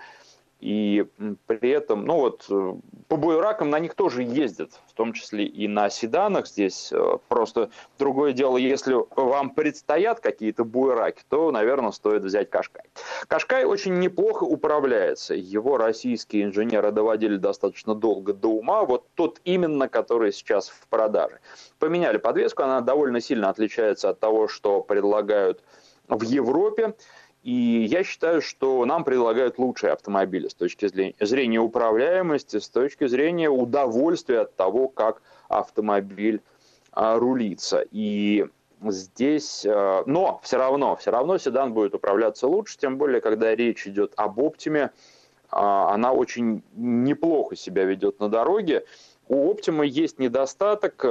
и 0.63 1.05
при 1.45 1.71
этом, 1.71 2.05
ну 2.05 2.15
вот, 2.15 2.45
э, 2.49 2.73
по 3.09 3.17
буеракам 3.17 3.69
на 3.69 3.79
них 3.79 3.95
тоже 3.95 4.23
ездят, 4.23 4.71
в 4.87 4.93
том 4.93 5.11
числе 5.11 5.43
и 5.43 5.67
на 5.67 5.89
седанах 5.89 6.47
здесь. 6.47 6.89
Э, 6.93 7.17
просто 7.27 7.69
другое 7.99 8.31
дело, 8.31 8.55
если 8.55 8.95
вам 9.19 9.49
предстоят 9.49 10.21
какие-то 10.21 10.63
буераки, 10.63 11.21
то, 11.27 11.51
наверное, 11.51 11.91
стоит 11.91 12.23
взять 12.23 12.49
Кашкай. 12.49 12.85
Кашкай 13.27 13.65
очень 13.65 13.99
неплохо 13.99 14.45
управляется. 14.45 15.35
Его 15.35 15.77
российские 15.77 16.45
инженеры 16.45 16.93
доводили 16.93 17.35
достаточно 17.35 17.93
долго 17.93 18.33
до 18.33 18.47
ума. 18.47 18.85
Вот 18.85 19.03
тот 19.15 19.41
именно, 19.43 19.89
который 19.89 20.31
сейчас 20.31 20.69
в 20.69 20.87
продаже. 20.87 21.41
Поменяли 21.77 22.15
подвеску, 22.15 22.63
она 22.63 22.79
довольно 22.79 23.19
сильно 23.19 23.49
отличается 23.49 24.11
от 24.11 24.21
того, 24.21 24.47
что 24.47 24.81
предлагают 24.81 25.61
в 26.07 26.23
Европе. 26.23 26.93
И 27.43 27.85
я 27.89 28.05
считаю, 28.05 28.41
что 28.41 28.85
нам 28.85 29.03
предлагают 29.03 29.59
лучшие 29.59 29.91
автомобили 29.91 30.47
с 30.47 30.53
точки 30.53 30.87
зрения 31.19 31.59
управляемости, 31.59 32.57
с 32.59 32.69
точки 32.69 33.05
зрения 33.07 33.49
удовольствия 33.49 34.41
от 34.41 34.55
того, 34.55 34.87
как 34.87 35.21
автомобиль 35.49 36.41
а, 36.91 37.19
рулится. 37.19 37.85
И 37.91 38.47
здесь, 38.81 39.65
а, 39.67 40.03
но 40.05 40.39
все 40.41 40.57
равно, 40.57 40.95
все 40.95 41.11
равно 41.11 41.37
седан 41.37 41.73
будет 41.73 41.93
управляться 41.93 42.47
лучше, 42.47 42.77
тем 42.77 42.97
более, 42.97 43.19
когда 43.19 43.53
речь 43.53 43.85
идет 43.87 44.13
об 44.15 44.39
оптиме, 44.39 44.91
а, 45.49 45.93
она 45.93 46.13
очень 46.13 46.63
неплохо 46.75 47.57
себя 47.57 47.83
ведет 47.83 48.21
на 48.21 48.29
дороге. 48.29 48.85
У 49.27 49.51
оптимы 49.51 49.85
есть 49.85 50.17
недостаток, 50.17 51.05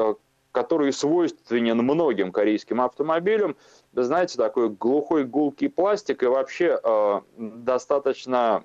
который 0.52 0.92
свойственен 0.92 1.78
многим 1.78 2.30
корейским 2.30 2.80
автомобилям, 2.80 3.56
знаете, 3.92 4.36
такой 4.36 4.68
глухой 4.68 5.24
гулкий 5.24 5.68
пластик 5.68 6.22
и 6.22 6.26
вообще 6.26 6.78
э, 6.82 7.20
достаточно 7.36 8.64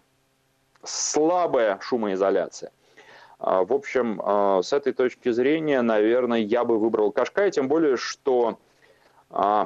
слабая 0.83 1.79
шумоизоляция. 1.81 2.71
Э, 3.39 3.63
в 3.65 3.73
общем, 3.73 4.21
э, 4.23 4.61
с 4.63 4.73
этой 4.73 4.93
точки 4.93 5.31
зрения, 5.31 5.81
наверное, 5.81 6.39
я 6.39 6.65
бы 6.65 6.77
выбрал 6.77 7.11
Кашкай, 7.11 7.51
тем 7.51 7.69
более, 7.69 7.95
что 7.95 8.59
э, 9.29 9.65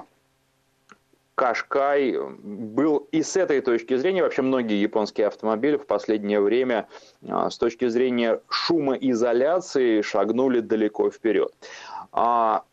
Кашкай 1.42 2.16
был 2.20 3.08
и 3.12 3.24
с 3.24 3.36
этой 3.36 3.62
точки 3.62 3.98
зрения, 3.98 4.22
вообще 4.22 4.44
многие 4.44 4.80
японские 4.80 5.26
автомобили 5.26 5.76
в 5.78 5.88
последнее 5.88 6.40
время 6.40 6.88
э, 7.24 7.50
с 7.50 7.58
точки 7.58 7.88
зрения 7.88 8.42
шумоизоляции 8.48 10.02
шагнули 10.02 10.60
далеко 10.60 11.10
вперед. 11.10 11.52
А 12.12 12.64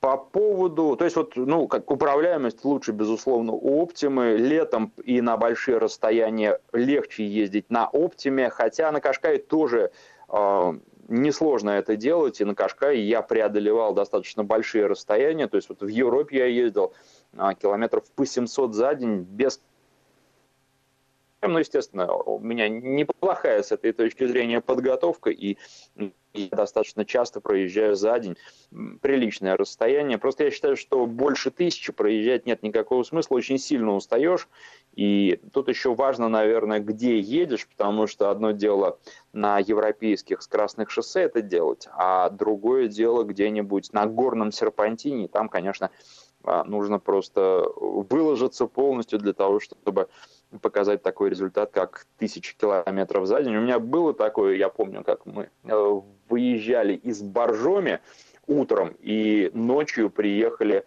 по 0.00 0.16
поводу, 0.16 0.96
то 0.96 1.04
есть 1.04 1.16
вот, 1.16 1.36
ну, 1.36 1.66
как 1.66 1.90
управляемость 1.90 2.64
лучше, 2.64 2.92
безусловно, 2.92 3.52
у 3.52 3.82
Оптимы. 3.82 4.36
Летом 4.36 4.92
и 5.02 5.20
на 5.20 5.36
большие 5.36 5.78
расстояния 5.78 6.60
легче 6.72 7.26
ездить 7.26 7.70
на 7.70 7.88
Оптиме, 7.88 8.50
хотя 8.50 8.92
на 8.92 9.00
Кашкае 9.00 9.38
тоже 9.38 9.90
э, 10.28 10.72
несложно 11.08 11.70
это 11.70 11.96
делать, 11.96 12.40
и 12.40 12.44
на 12.44 12.54
Кашкае 12.54 13.08
я 13.08 13.22
преодолевал 13.22 13.94
достаточно 13.94 14.44
большие 14.44 14.86
расстояния, 14.86 15.48
то 15.48 15.56
есть 15.56 15.68
вот 15.68 15.80
в 15.80 15.88
Европе 15.88 16.38
я 16.38 16.46
ездил 16.46 16.92
э, 17.32 17.50
километров 17.60 18.04
по 18.14 18.26
700 18.26 18.74
за 18.74 18.94
день 18.94 19.20
без 19.22 19.60
ну, 21.42 21.58
естественно, 21.58 22.12
у 22.12 22.38
меня 22.38 22.68
неплохая 22.68 23.62
с 23.62 23.70
этой 23.70 23.92
точки 23.92 24.26
зрения 24.26 24.60
подготовка, 24.60 25.30
и 25.30 25.58
я 26.36 26.56
достаточно 26.56 27.04
часто 27.04 27.40
проезжаю 27.40 27.96
за 27.96 28.18
день 28.18 28.36
приличное 29.00 29.56
расстояние. 29.56 30.18
Просто 30.18 30.44
я 30.44 30.50
считаю, 30.50 30.76
что 30.76 31.06
больше 31.06 31.50
тысячи 31.50 31.92
проезжать 31.92 32.46
нет 32.46 32.62
никакого 32.62 33.02
смысла, 33.02 33.36
очень 33.36 33.58
сильно 33.58 33.94
устаешь. 33.94 34.48
И 34.94 35.40
тут 35.52 35.68
еще 35.68 35.94
важно, 35.94 36.28
наверное, 36.28 36.80
где 36.80 37.18
едешь, 37.18 37.68
потому 37.68 38.06
что 38.06 38.30
одно 38.30 38.52
дело 38.52 38.98
на 39.32 39.58
европейских 39.58 40.42
скоростных 40.42 40.90
шоссе 40.90 41.22
это 41.22 41.42
делать, 41.42 41.88
а 41.92 42.30
другое 42.30 42.88
дело 42.88 43.24
где-нибудь 43.24 43.92
на 43.92 44.06
горном 44.06 44.52
серпантине. 44.52 45.28
Там, 45.28 45.48
конечно, 45.48 45.90
а, 46.44 46.64
нужно 46.64 46.98
просто 46.98 47.66
выложиться 47.76 48.66
полностью 48.66 49.18
для 49.18 49.32
того, 49.32 49.60
чтобы 49.60 50.08
показать 50.60 51.02
такой 51.02 51.30
результат, 51.30 51.70
как 51.72 52.06
тысячи 52.18 52.56
километров 52.56 53.26
за 53.26 53.42
день. 53.42 53.56
У 53.56 53.60
меня 53.60 53.78
было 53.78 54.14
такое, 54.14 54.56
я 54.56 54.68
помню, 54.68 55.02
как 55.04 55.26
мы 55.26 55.50
э, 55.64 56.00
выезжали 56.28 56.94
из 56.94 57.22
Боржоми 57.22 58.00
утром 58.46 58.94
и 59.00 59.50
ночью 59.54 60.10
приехали 60.10 60.84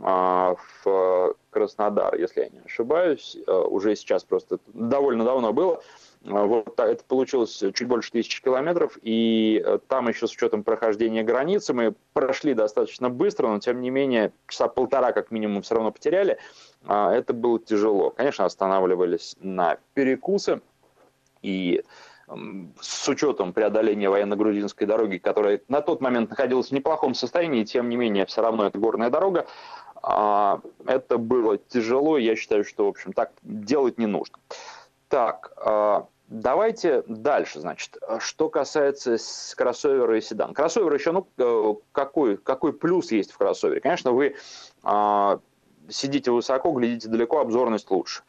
а, 0.00 0.56
в 0.82 1.36
Краснодар, 1.50 2.16
если 2.16 2.42
я 2.42 2.48
не 2.48 2.60
ошибаюсь. 2.64 3.36
Э, 3.46 3.52
уже 3.52 3.94
сейчас 3.94 4.24
просто 4.24 4.58
довольно 4.72 5.24
давно 5.24 5.52
было. 5.52 5.82
А, 6.26 6.44
вот 6.44 6.78
это 6.80 7.04
получилось 7.04 7.62
чуть 7.74 7.86
больше 7.86 8.10
тысячи 8.10 8.42
километров, 8.42 8.98
и 9.02 9.62
э, 9.64 9.78
там 9.86 10.08
еще 10.08 10.26
с 10.26 10.32
учетом 10.32 10.64
прохождения 10.64 11.22
границы 11.22 11.72
мы 11.74 11.94
прошли 12.12 12.54
достаточно 12.54 13.08
быстро, 13.08 13.48
но 13.48 13.60
тем 13.60 13.80
не 13.80 13.90
менее 13.90 14.32
часа 14.48 14.66
полтора 14.66 15.12
как 15.12 15.30
минимум 15.30 15.62
все 15.62 15.76
равно 15.76 15.92
потеряли. 15.92 16.38
А, 16.86 17.12
это 17.12 17.32
было 17.32 17.58
тяжело. 17.58 18.10
Конечно, 18.10 18.44
останавливались 18.44 19.36
на 19.40 19.78
перекусы, 19.94 20.60
и 21.42 21.82
с 22.80 23.08
учетом 23.08 23.52
преодоления 23.52 24.08
военно-грузинской 24.08 24.86
дороги, 24.86 25.18
которая 25.18 25.60
на 25.68 25.82
тот 25.82 26.00
момент 26.00 26.30
находилась 26.30 26.68
в 26.68 26.72
неплохом 26.72 27.14
состоянии, 27.14 27.64
тем 27.64 27.90
не 27.90 27.96
менее, 27.96 28.24
все 28.24 28.40
равно 28.40 28.66
это 28.66 28.78
горная 28.78 29.10
дорога, 29.10 29.46
а, 30.02 30.60
это 30.86 31.18
было 31.18 31.58
тяжело, 31.58 32.16
я 32.16 32.34
считаю, 32.34 32.64
что, 32.64 32.86
в 32.86 32.88
общем, 32.88 33.12
так 33.12 33.32
делать 33.42 33.98
не 33.98 34.06
нужно. 34.06 34.38
Так, 35.08 35.52
Давайте 36.28 37.04
дальше, 37.06 37.60
значит, 37.60 37.98
что 38.18 38.48
касается 38.48 39.18
кроссовера 39.56 40.16
и 40.16 40.22
седан. 40.22 40.54
Кроссовер 40.54 40.92
еще, 40.92 41.12
ну, 41.12 41.28
э, 41.36 41.74
какой, 41.92 42.38
какой 42.38 42.72
плюс 42.72 43.12
есть 43.12 43.30
в 43.30 43.36
кроссовере? 43.36 43.82
Конечно, 43.82 44.12
вы 44.12 44.34
а, 44.82 45.38
сидите 45.88 46.30
высоко, 46.30 46.70
глядите 46.72 47.08
далеко, 47.08 47.40
обзорность 47.40 47.90
лучше. 47.90 48.22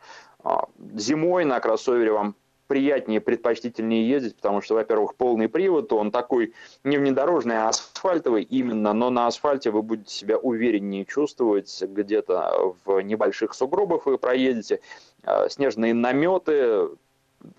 А, 0.44 0.66
зимой 0.96 1.46
на 1.46 1.60
кроссовере 1.60 2.12
вам 2.12 2.36
приятнее, 2.68 3.22
предпочтительнее 3.22 4.08
ездить, 4.08 4.36
потому 4.36 4.62
что, 4.62 4.76
во-первых, 4.76 5.16
полный 5.16 5.48
привод, 5.48 5.94
он 5.94 6.12
такой 6.12 6.54
не 6.84 6.98
внедорожный, 6.98 7.58
а 7.58 7.70
асфальтовый 7.70 8.44
именно, 8.44 8.94
но 8.94 9.10
на 9.10 9.28
асфальте 9.28 9.70
вы 9.70 9.82
будете 9.82 10.14
себя 10.14 10.38
увереннее 10.38 11.06
чувствовать, 11.06 11.82
где-то 11.82 12.76
в 12.86 13.00
небольших 13.02 13.54
сугробах 13.54 14.06
вы 14.06 14.18
проедете, 14.18 14.82
а, 15.24 15.48
снежные 15.50 15.94
наметы, 15.94 16.90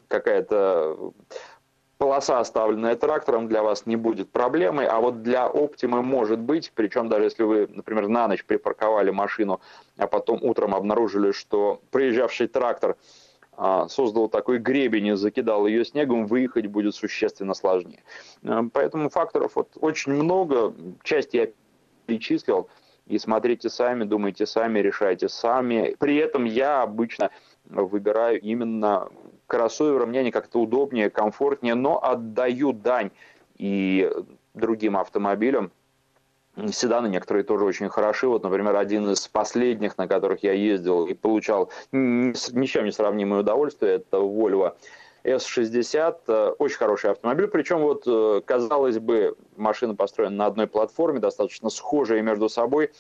какая-то 0.09 1.13
полоса, 1.99 2.41
оставленная 2.41 2.97
трактором, 2.97 3.49
для 3.49 3.63
вас 3.63 3.87
не 3.87 3.97
будет 3.97 4.31
проблемой, 4.31 4.87
а 4.87 5.01
вот 5.01 5.23
для 5.23 5.47
Оптимы 5.47 6.03
может 6.03 6.39
быть, 6.39 6.73
причем 6.75 7.09
даже 7.09 7.25
если 7.25 7.43
вы, 7.43 7.69
например, 7.69 8.09
на 8.09 8.29
ночь 8.29 8.45
припарковали 8.45 9.11
машину, 9.11 9.61
а 9.97 10.07
потом 10.07 10.43
утром 10.43 10.75
обнаружили, 10.75 11.33
что 11.33 11.81
проезжавший 11.91 12.49
трактор 12.49 12.97
а, 13.53 13.89
создал 13.89 14.29
такой 14.29 14.59
гребень 14.59 15.07
и 15.07 15.15
закидал 15.15 15.67
ее 15.67 15.85
снегом, 15.85 16.27
выехать 16.27 16.67
будет 16.67 16.95
существенно 16.95 17.55
сложнее. 17.55 18.03
А, 18.45 18.65
поэтому 18.71 19.09
факторов 19.09 19.53
вот 19.55 19.71
очень 19.81 20.13
много, 20.13 20.75
часть 21.03 21.33
я 21.33 21.49
перечислил, 22.07 22.69
и 23.07 23.19
смотрите 23.19 23.71
сами, 23.71 24.05
думайте 24.05 24.47
сами, 24.47 24.81
решайте 24.81 25.29
сами. 25.29 25.95
При 25.99 26.17
этом 26.17 26.45
я 26.45 26.83
обычно 26.83 27.31
выбираю 27.69 28.41
именно 28.41 29.09
кроссоверы, 29.47 30.07
мне 30.07 30.21
они 30.21 30.31
как-то 30.31 30.61
удобнее, 30.61 31.11
комфортнее, 31.11 31.75
но 31.75 32.03
отдаю 32.03 32.73
дань 32.73 33.11
и 33.57 34.11
другим 34.55 34.97
автомобилям. 34.97 35.71
Седаны 36.71 37.09
некоторые 37.09 37.45
тоже 37.45 37.65
очень 37.65 37.89
хороши. 37.91 38.27
Вот, 38.29 38.43
например, 38.43 38.77
один 38.77 39.11
из 39.11 39.29
последних, 39.29 39.99
на 39.99 40.09
которых 40.09 40.43
я 40.43 40.53
ездил 40.53 41.07
и 41.07 41.13
получал 41.13 41.71
ни 41.93 42.67
чем 42.67 42.87
не 42.87 42.93
сравнимое 42.93 43.41
удовольствие, 43.41 43.97
это 43.97 44.17
Volvo 44.17 44.75
S60. 45.25 46.55
Очень 46.59 46.77
хороший 46.77 47.11
автомобиль. 47.11 47.49
Причем, 47.49 47.81
вот, 47.81 48.05
э, 48.07 48.41
казалось 48.45 48.99
бы, 48.99 49.37
машина 49.57 49.95
построена 49.95 50.35
на 50.35 50.47
одной 50.47 50.67
платформе, 50.67 51.19
достаточно 51.19 51.69
схожие 51.69 52.23
между 52.23 52.49
собой. 52.49 52.91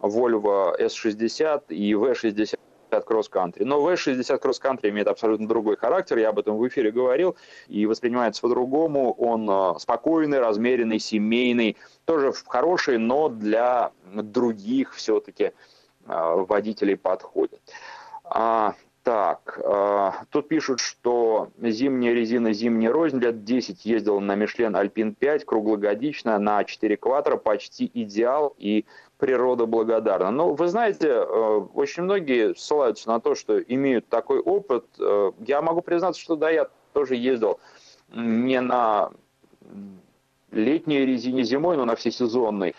Volvo 0.00 0.74
S60 0.80 1.64
и 1.68 1.92
V60 1.92 2.58
кросс-кантри. 3.02 3.64
Но 3.64 3.80
V60 3.80 4.38
кросс-кантри 4.38 4.90
имеет 4.90 5.08
абсолютно 5.08 5.48
другой 5.48 5.76
характер, 5.76 6.18
я 6.18 6.28
об 6.28 6.38
этом 6.38 6.56
в 6.56 6.68
эфире 6.68 6.90
говорил, 6.90 7.36
и 7.68 7.86
воспринимается 7.86 8.42
по-другому. 8.42 9.12
Он 9.12 9.48
э, 9.48 9.78
спокойный, 9.78 10.38
размеренный, 10.38 10.98
семейный, 10.98 11.76
тоже 12.04 12.32
хороший, 12.46 12.98
но 12.98 13.28
для 13.28 13.92
других 14.12 14.94
все-таки 14.94 15.44
э, 15.44 15.52
водителей 16.06 16.96
подходит. 16.96 17.60
А, 18.24 18.74
так, 19.04 19.60
э, 19.62 20.10
тут 20.30 20.48
пишут, 20.48 20.80
что 20.80 21.50
зимняя 21.60 22.14
резина 22.14 22.54
зимняя 22.54 22.90
рознь, 22.90 23.18
лет 23.18 23.44
10 23.44 23.84
ездил 23.84 24.18
на 24.18 24.34
Мишлен 24.34 24.74
Альпин 24.74 25.14
5, 25.14 25.44
круглогодично, 25.44 26.38
на 26.38 26.64
4 26.64 26.96
квадра, 26.96 27.36
почти 27.36 27.90
идеал 27.92 28.54
и 28.56 28.86
природа 29.24 29.64
благодарна. 29.64 30.30
Но 30.30 30.52
вы 30.52 30.68
знаете, 30.68 31.08
э, 31.08 31.66
очень 31.72 32.02
многие 32.02 32.54
ссылаются 32.54 33.08
на 33.08 33.20
то, 33.20 33.34
что 33.34 33.58
имеют 33.58 34.06
такой 34.08 34.38
опыт. 34.38 34.84
Э, 35.00 35.32
я 35.46 35.62
могу 35.62 35.80
признаться, 35.80 36.20
что 36.20 36.36
да, 36.36 36.50
я 36.50 36.68
тоже 36.92 37.16
ездил 37.16 37.58
не 38.14 38.60
на 38.60 39.12
летней 40.50 41.06
резине 41.06 41.42
зимой, 41.42 41.78
но 41.78 41.86
на 41.86 41.96
всесезонной. 41.96 42.74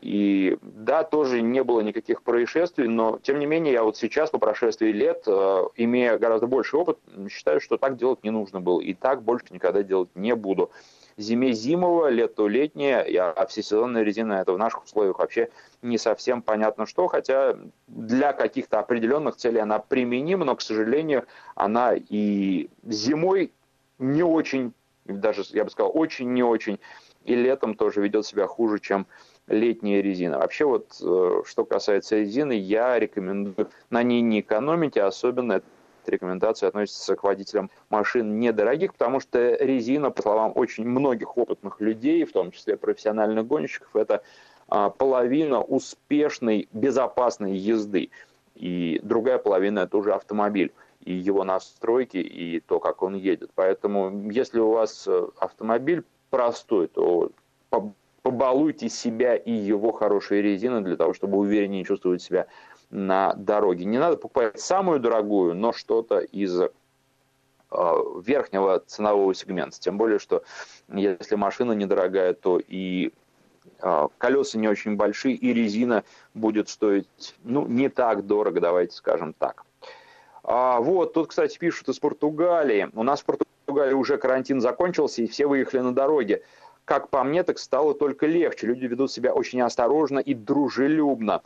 И 0.00 0.58
да, 0.60 1.04
тоже 1.04 1.40
не 1.40 1.62
было 1.62 1.82
никаких 1.82 2.22
происшествий, 2.22 2.88
но 2.88 3.20
тем 3.22 3.38
не 3.38 3.46
менее 3.46 3.72
я 3.72 3.84
вот 3.84 3.96
сейчас, 3.96 4.30
по 4.30 4.38
прошествии 4.38 4.90
лет, 4.90 5.22
э, 5.28 5.62
имея 5.76 6.18
гораздо 6.18 6.48
больше 6.48 6.76
опыт, 6.78 6.98
считаю, 7.30 7.60
что 7.60 7.76
так 7.76 7.96
делать 7.96 8.24
не 8.24 8.30
нужно 8.30 8.60
было. 8.60 8.80
И 8.80 8.92
так 8.92 9.22
больше 9.22 9.46
никогда 9.50 9.84
делать 9.84 10.10
не 10.16 10.34
буду. 10.34 10.72
Зиме 11.18 11.52
зимовая, 11.52 12.10
лето 12.10 12.46
летнее, 12.46 12.98
а 13.20 13.46
всесезонная 13.46 14.02
резина 14.02 14.34
это 14.34 14.52
в 14.52 14.58
наших 14.58 14.84
условиях 14.84 15.18
вообще 15.18 15.48
не 15.80 15.96
совсем 15.96 16.42
понятно 16.42 16.84
что, 16.84 17.06
хотя 17.06 17.56
для 17.86 18.34
каких-то 18.34 18.80
определенных 18.80 19.36
целей 19.36 19.60
она 19.60 19.78
применима, 19.78 20.44
но, 20.44 20.54
к 20.56 20.60
сожалению, 20.60 21.24
она 21.54 21.94
и 21.94 22.68
зимой 22.84 23.50
не 23.98 24.22
очень, 24.22 24.74
даже 25.06 25.42
я 25.50 25.64
бы 25.64 25.70
сказал, 25.70 25.90
очень 25.94 26.34
не 26.34 26.42
очень, 26.42 26.78
и 27.24 27.34
летом 27.34 27.74
тоже 27.74 28.02
ведет 28.02 28.26
себя 28.26 28.46
хуже, 28.46 28.78
чем 28.78 29.06
летняя 29.46 30.02
резина. 30.02 30.38
Вообще 30.38 30.66
вот, 30.66 31.00
э, 31.00 31.42
что 31.46 31.64
касается 31.64 32.18
резины, 32.18 32.52
я 32.52 32.98
рекомендую 32.98 33.70
на 33.88 34.02
ней 34.02 34.20
не 34.20 34.40
экономить, 34.40 34.98
а 34.98 35.06
особенно 35.06 35.62
эта 36.06 36.12
рекомендация 36.12 36.68
относится 36.68 37.16
к 37.16 37.24
водителям 37.24 37.70
машин 37.90 38.38
недорогих, 38.38 38.92
потому 38.92 39.18
что 39.18 39.56
резина, 39.56 40.10
по 40.10 40.22
словам 40.22 40.52
очень 40.54 40.86
многих 40.86 41.36
опытных 41.36 41.80
людей, 41.80 42.24
в 42.24 42.32
том 42.32 42.52
числе 42.52 42.76
профессиональных 42.76 43.46
гонщиков, 43.46 43.94
это 43.96 44.22
а, 44.68 44.90
половина 44.90 45.60
успешной, 45.60 46.68
безопасной 46.72 47.56
езды. 47.56 48.10
И 48.54 49.00
другая 49.02 49.38
половина– 49.38 49.80
это 49.80 49.96
уже 49.96 50.14
автомобиль 50.14 50.72
и 51.04 51.12
его 51.12 51.44
настройки, 51.44 52.18
и 52.18 52.60
то, 52.60 52.78
как 52.78 53.02
он 53.02 53.14
едет. 53.14 53.50
Поэтому, 53.54 54.30
если 54.30 54.60
у 54.60 54.70
вас 54.70 55.06
э, 55.06 55.26
автомобиль 55.38 56.04
простой, 56.30 56.88
то 56.88 57.30
побалуйте 58.22 58.88
себя 58.88 59.36
и 59.36 59.52
его 59.52 59.92
хорошей 59.92 60.42
резиной 60.42 60.82
для 60.82 60.96
того, 60.96 61.14
чтобы 61.14 61.38
увереннее 61.38 61.84
чувствовать 61.84 62.22
себя 62.22 62.46
на 62.90 63.34
дороге. 63.34 63.84
Не 63.84 63.98
надо 63.98 64.16
покупать 64.16 64.60
самую 64.60 65.00
дорогую, 65.00 65.54
но 65.54 65.72
что-то 65.72 66.18
из 66.18 66.60
э, 66.60 66.68
верхнего 67.70 68.80
ценового 68.86 69.34
сегмента. 69.34 69.78
Тем 69.78 69.98
более, 69.98 70.18
что 70.18 70.42
если 70.88 71.34
машина 71.36 71.72
недорогая, 71.72 72.32
то 72.32 72.58
и 72.58 73.12
э, 73.80 74.08
колеса 74.18 74.58
не 74.58 74.68
очень 74.68 74.96
большие, 74.96 75.34
и 75.34 75.52
резина 75.52 76.04
будет 76.34 76.68
стоить 76.68 77.34
ну, 77.44 77.66
не 77.66 77.88
так 77.88 78.26
дорого, 78.26 78.60
давайте 78.60 78.94
скажем 78.94 79.32
так. 79.32 79.64
А, 80.44 80.80
вот, 80.80 81.12
тут, 81.12 81.28
кстати, 81.28 81.58
пишут 81.58 81.88
из 81.88 81.98
Португалии. 81.98 82.88
У 82.94 83.02
нас 83.02 83.20
в 83.20 83.24
Португалии 83.24 83.94
уже 83.94 84.16
карантин 84.16 84.60
закончился, 84.60 85.22
и 85.22 85.26
все 85.26 85.46
выехали 85.46 85.80
на 85.80 85.92
дороге 85.92 86.42
как 86.86 87.10
по 87.10 87.24
мне, 87.24 87.42
так 87.42 87.58
стало 87.58 87.94
только 87.94 88.26
легче. 88.26 88.68
Люди 88.68 88.86
ведут 88.86 89.10
себя 89.10 89.34
очень 89.34 89.60
осторожно 89.60 90.20
и 90.20 90.32
дружелюбно. 90.32 91.42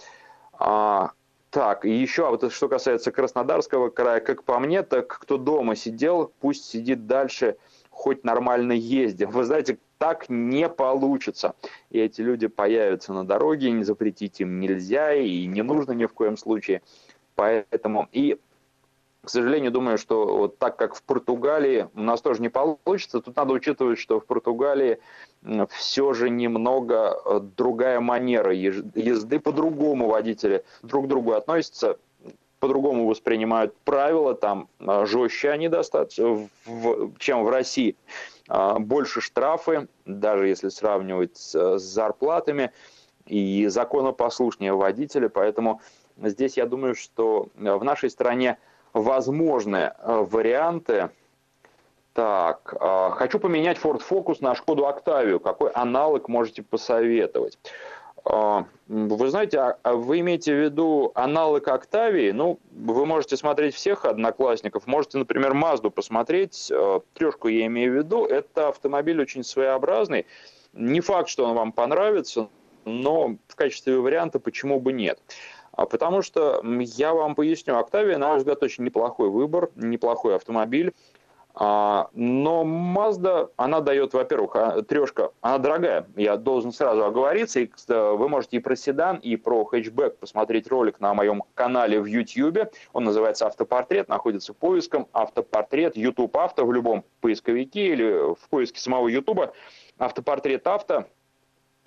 А, 0.53 1.13
так, 1.51 1.85
и 1.85 1.91
еще, 1.91 2.29
а 2.29 2.31
вот 2.31 2.53
что 2.53 2.69
касается 2.69 3.11
Краснодарского 3.11 3.91
края, 3.91 4.21
как 4.21 4.45
по 4.45 4.59
мне, 4.59 4.83
так 4.83 5.09
кто 5.09 5.37
дома 5.37 5.75
сидел, 5.75 6.33
пусть 6.41 6.65
сидит 6.65 7.07
дальше, 7.07 7.57
хоть 7.91 8.25
нормально 8.25 8.73
ездим. 8.73 9.31
Вы 9.31 9.45
знаете, 9.45 9.79
так 9.99 10.29
не 10.29 10.69
получится. 10.69 11.55
И 11.91 11.99
эти 11.99 12.23
люди 12.23 12.47
появятся 12.47 13.13
на 13.13 13.27
дороге, 13.27 13.71
не 13.73 13.85
запретить 13.85 14.41
им 14.41 14.61
нельзя, 14.61 15.13
и 15.15 15.45
не 15.47 15.63
нужно 15.63 15.93
ни 15.93 16.07
в 16.07 16.13
коем 16.13 16.37
случае. 16.37 16.83
Поэтому 17.35 18.09
и 18.13 18.39
к 19.23 19.29
сожалению, 19.29 19.71
думаю, 19.71 19.99
что 19.99 20.37
вот 20.37 20.59
так 20.59 20.77
как 20.77 20.95
в 20.95 21.03
Португалии 21.03 21.89
у 21.95 22.01
нас 22.01 22.23
тоже 22.23 22.41
не 22.41 22.49
получится, 22.49 23.21
тут 23.21 23.37
надо 23.37 23.53
учитывать, 23.53 23.99
что 23.99 24.19
в 24.19 24.25
Португалии 24.25 24.99
все 25.69 26.13
же 26.15 26.31
немного 26.31 27.21
э, 27.25 27.41
другая 27.57 28.01
манера 28.01 28.53
езды, 28.53 29.39
по-другому 29.39 30.09
водители 30.09 30.65
друг 30.83 31.05
к 31.05 31.09
другу 31.09 31.33
относятся, 31.33 31.99
по-другому 32.61 33.07
воспринимают 33.07 33.75
правила, 33.85 34.35
там 34.35 34.69
э, 34.79 35.05
жестче 35.07 35.51
они 35.51 35.69
достаточно, 35.69 36.49
чем 37.19 37.45
в 37.45 37.51
России. 37.51 37.97
А, 38.49 38.79
больше 38.79 39.21
штрафы, 39.21 39.89
даже 40.07 40.49
если 40.49 40.71
сравнивать 40.71 41.37
с 41.37 41.79
зарплатами, 41.79 42.73
и 43.27 43.67
законопослушнее 43.69 44.73
водители, 44.73 45.29
поэтому 45.29 45.81
здесь 46.17 46.57
я 46.57 46.67
думаю, 46.67 46.97
что 46.97 47.49
в 47.55 47.85
нашей 47.85 48.11
стране 48.11 48.59
возможные 48.93 49.95
э, 49.99 50.25
варианты. 50.31 51.11
Так, 52.13 52.75
э, 52.79 53.11
хочу 53.13 53.39
поменять 53.39 53.79
Ford 53.79 54.03
Focus 54.09 54.39
на 54.41 54.55
Шкоду 54.55 54.85
Octavia. 54.85 55.39
Какой 55.39 55.71
аналог 55.71 56.29
можете 56.29 56.63
посоветовать? 56.63 57.59
Э, 58.25 58.65
вы 58.89 59.31
знаете, 59.31 59.59
а, 59.59 59.79
а 59.83 59.95
вы 59.95 60.21
имеете 60.21 60.55
в 60.55 60.63
виду 60.63 61.13
аналог 61.15 61.69
Octavia? 61.69 62.33
Ну, 62.33 62.59
вы 62.73 63.07
можете 63.07 63.37
смотреть 63.37 63.75
всех 63.75 64.05
одноклассников. 64.05 64.87
Можете, 64.87 65.19
например, 65.19 65.53
Mazda 65.53 65.91
посмотреть. 65.91 66.73
Трешку 67.15 67.49
я 67.49 67.67
имею 67.67 67.93
в 67.93 67.97
виду. 67.97 68.25
Это 68.25 68.69
автомобиль 68.69 69.21
очень 69.21 69.45
своеобразный. 69.45 70.27
Не 70.73 71.01
факт, 71.01 71.29
что 71.29 71.47
он 71.47 71.55
вам 71.55 71.73
понравится, 71.73 72.49
но 72.85 73.37
в 73.49 73.57
качестве 73.57 73.99
варианта 73.99 74.39
почему 74.39 74.81
бы 74.81 74.93
нет. 74.93 75.19
А 75.81 75.87
потому 75.87 76.21
что, 76.21 76.63
я 76.63 77.15
вам 77.15 77.35
поясню, 77.35 77.73
Octavia, 77.73 78.19
на 78.19 78.29
мой 78.29 78.37
взгляд, 78.37 78.63
очень 78.63 78.85
неплохой 78.85 79.31
выбор, 79.31 79.71
неплохой 79.77 80.37
автомобиль. 80.37 80.93
А, 81.55 82.11
но 82.13 82.65
Mazda, 82.65 83.49
она 83.57 83.81
дает, 83.81 84.13
во-первых, 84.13 84.57
а, 84.57 84.83
трешка, 84.83 85.31
она 85.41 85.57
дорогая, 85.57 86.07
я 86.17 86.37
должен 86.37 86.73
сразу 86.73 87.03
оговориться, 87.07 87.61
и 87.61 87.71
вы 87.89 88.29
можете 88.29 88.59
и 88.59 88.61
про 88.61 88.77
седан, 88.77 89.17
и 89.17 89.37
про 89.37 89.65
хэтчбэк 89.65 90.19
посмотреть 90.19 90.69
ролик 90.69 91.01
на 91.01 91.15
моем 91.15 91.45
канале 91.55 91.99
в 91.99 92.05
YouTube, 92.05 92.59
он 92.93 93.05
называется 93.05 93.47
«Автопортрет», 93.47 94.07
находится 94.11 94.53
поиском 94.53 95.09
«Автопортрет», 95.15 95.97
YouTube 95.97 96.37
авто 96.37 96.67
в 96.67 96.75
любом 96.75 97.07
поисковике 97.23 97.87
или 97.87 98.35
в 98.35 98.51
поиске 98.51 98.81
самого 98.81 99.09
YouTube, 99.09 99.55
«Автопортрет 99.99 100.67
авто», 100.67 101.07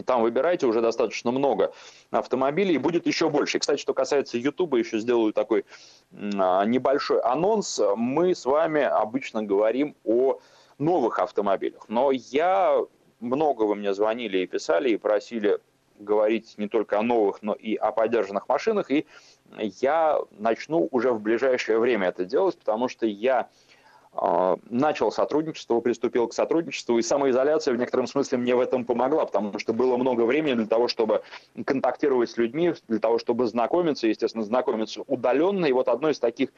там 0.05 0.21
выбирайте 0.21 0.65
уже 0.65 0.81
достаточно 0.81 1.31
много 1.31 1.71
автомобилей, 2.11 2.75
и 2.75 2.79
будет 2.79 3.05
еще 3.05 3.29
больше. 3.29 3.59
кстати, 3.59 3.79
что 3.79 3.93
касается 3.93 4.37
YouTube, 4.37 4.75
еще 4.75 4.99
сделаю 4.99 5.33
такой 5.33 5.65
а, 6.13 6.65
небольшой 6.65 7.21
анонс. 7.21 7.79
Мы 7.95 8.35
с 8.35 8.45
вами 8.45 8.81
обычно 8.81 9.43
говорим 9.43 9.95
о 10.03 10.39
новых 10.77 11.19
автомобилях. 11.19 11.85
Но 11.87 12.11
я, 12.11 12.79
много 13.19 13.63
вы 13.63 13.75
мне 13.75 13.93
звонили 13.93 14.39
и 14.39 14.47
писали, 14.47 14.89
и 14.89 14.97
просили 14.97 15.59
говорить 15.99 16.55
не 16.57 16.67
только 16.67 16.99
о 16.99 17.03
новых, 17.03 17.41
но 17.41 17.53
и 17.53 17.75
о 17.75 17.91
поддержанных 17.91 18.49
машинах. 18.49 18.91
И 18.91 19.05
я 19.57 20.19
начну 20.31 20.87
уже 20.91 21.11
в 21.11 21.21
ближайшее 21.21 21.79
время 21.79 22.09
это 22.09 22.25
делать, 22.25 22.57
потому 22.57 22.87
что 22.87 23.05
я 23.05 23.49
начал 24.69 25.11
сотрудничество, 25.11 25.79
приступил 25.79 26.27
к 26.27 26.33
сотрудничеству, 26.33 26.97
и 26.99 27.01
самоизоляция 27.01 27.73
в 27.73 27.77
некотором 27.77 28.05
смысле 28.05 28.37
мне 28.37 28.55
в 28.55 28.59
этом 28.59 28.85
помогла, 28.85 29.25
потому 29.25 29.57
что 29.57 29.73
было 29.73 29.97
много 29.97 30.21
времени 30.21 30.53
для 30.53 30.67
того, 30.67 30.87
чтобы 30.87 31.23
контактировать 31.65 32.29
с 32.29 32.37
людьми, 32.37 32.73
для 32.87 32.99
того, 32.99 33.17
чтобы 33.17 33.47
знакомиться, 33.47 34.07
естественно, 34.07 34.43
знакомиться 34.43 35.01
удаленно, 35.07 35.65
и 35.65 35.71
вот 35.71 35.87
одно 35.87 36.09
из 36.09 36.19
таких 36.19 36.49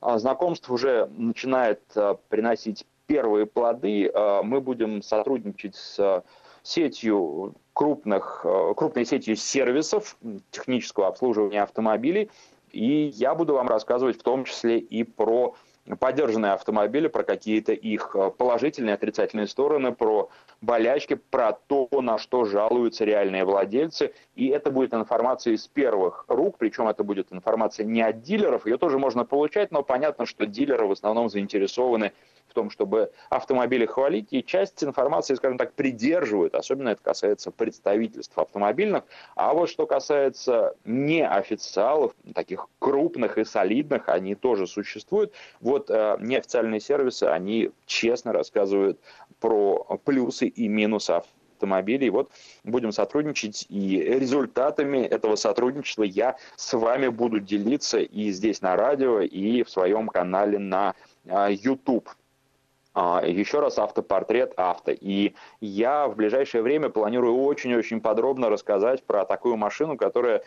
а, 0.00 0.18
знакомств 0.18 0.70
уже 0.70 1.10
начинает 1.16 1.82
а, 1.94 2.14
приносить 2.28 2.86
первые 3.06 3.44
плоды. 3.44 4.10
Мы 4.42 4.60
будем 4.62 5.02
сотрудничать 5.02 5.74
с 5.74 6.24
сетью 6.62 7.54
крупных, 7.74 8.46
крупной 8.76 9.04
сетью 9.04 9.36
сервисов 9.36 10.16
технического 10.50 11.08
обслуживания 11.08 11.62
автомобилей, 11.62 12.30
и 12.70 13.12
я 13.14 13.34
буду 13.34 13.54
вам 13.54 13.68
рассказывать 13.68 14.18
в 14.18 14.22
том 14.22 14.44
числе 14.44 14.78
и 14.78 15.02
про 15.02 15.54
поддержанные 15.98 16.52
автомобили, 16.52 17.08
про 17.08 17.24
какие-то 17.24 17.72
их 17.72 18.14
э, 18.14 18.30
положительные, 18.30 18.94
отрицательные 18.94 19.46
стороны, 19.46 19.92
про 19.92 20.30
болячки, 20.60 21.14
про 21.14 21.52
то, 21.52 21.88
на 22.00 22.18
что 22.18 22.44
жалуются 22.44 23.04
реальные 23.04 23.44
владельцы. 23.44 24.12
И 24.36 24.48
это 24.48 24.70
будет 24.70 24.94
информация 24.94 25.54
из 25.54 25.66
первых 25.66 26.24
рук, 26.28 26.56
причем 26.58 26.88
это 26.88 27.02
будет 27.02 27.32
информация 27.32 27.84
не 27.84 28.02
от 28.02 28.22
дилеров, 28.22 28.66
ее 28.66 28.78
тоже 28.78 28.98
можно 28.98 29.24
получать, 29.24 29.72
но 29.72 29.82
понятно, 29.82 30.24
что 30.26 30.46
дилеры 30.46 30.86
в 30.86 30.92
основном 30.92 31.28
заинтересованы 31.28 32.12
в 32.52 32.54
том, 32.54 32.70
чтобы 32.70 33.10
автомобили 33.30 33.86
хвалить, 33.86 34.28
и 34.30 34.44
часть 34.44 34.84
информации, 34.84 35.34
скажем 35.34 35.56
так, 35.56 35.72
придерживают, 35.72 36.54
особенно 36.54 36.90
это 36.90 37.02
касается 37.02 37.50
представительств 37.50 38.38
автомобильных, 38.38 39.04
а 39.34 39.54
вот 39.54 39.70
что 39.70 39.86
касается 39.86 40.74
неофициалов, 40.84 42.12
таких 42.34 42.68
крупных 42.78 43.38
и 43.38 43.44
солидных, 43.44 44.10
они 44.10 44.34
тоже 44.34 44.66
существуют, 44.66 45.32
вот 45.60 45.90
э, 45.90 46.18
неофициальные 46.20 46.80
сервисы, 46.80 47.24
они 47.24 47.70
честно 47.86 48.34
рассказывают 48.34 49.00
про 49.40 49.98
плюсы 50.04 50.46
и 50.46 50.68
минусы 50.68 51.22
автомобилей. 51.62 52.10
Вот 52.10 52.30
будем 52.64 52.92
сотрудничать, 52.92 53.66
и 53.68 53.96
результатами 53.98 54.98
этого 54.98 55.36
сотрудничества 55.36 56.02
я 56.02 56.36
с 56.56 56.72
вами 56.76 57.08
буду 57.08 57.38
делиться 57.38 57.98
и 57.98 58.30
здесь 58.30 58.62
на 58.62 58.76
радио, 58.76 59.20
и 59.20 59.62
в 59.62 59.70
своем 59.70 60.08
канале 60.08 60.58
на 60.58 60.94
а, 61.28 61.50
YouTube. 61.50 62.08
А, 62.94 63.22
еще 63.24 63.60
раз 63.60 63.78
автопортрет 63.78 64.52
авто. 64.56 64.92
И 64.92 65.34
я 65.60 66.08
в 66.08 66.16
ближайшее 66.16 66.62
время 66.62 66.90
планирую 66.90 67.36
очень-очень 67.36 68.00
подробно 68.00 68.50
рассказать 68.50 69.02
про 69.04 69.24
такую 69.24 69.56
машину, 69.56 69.96
которая 69.96 70.42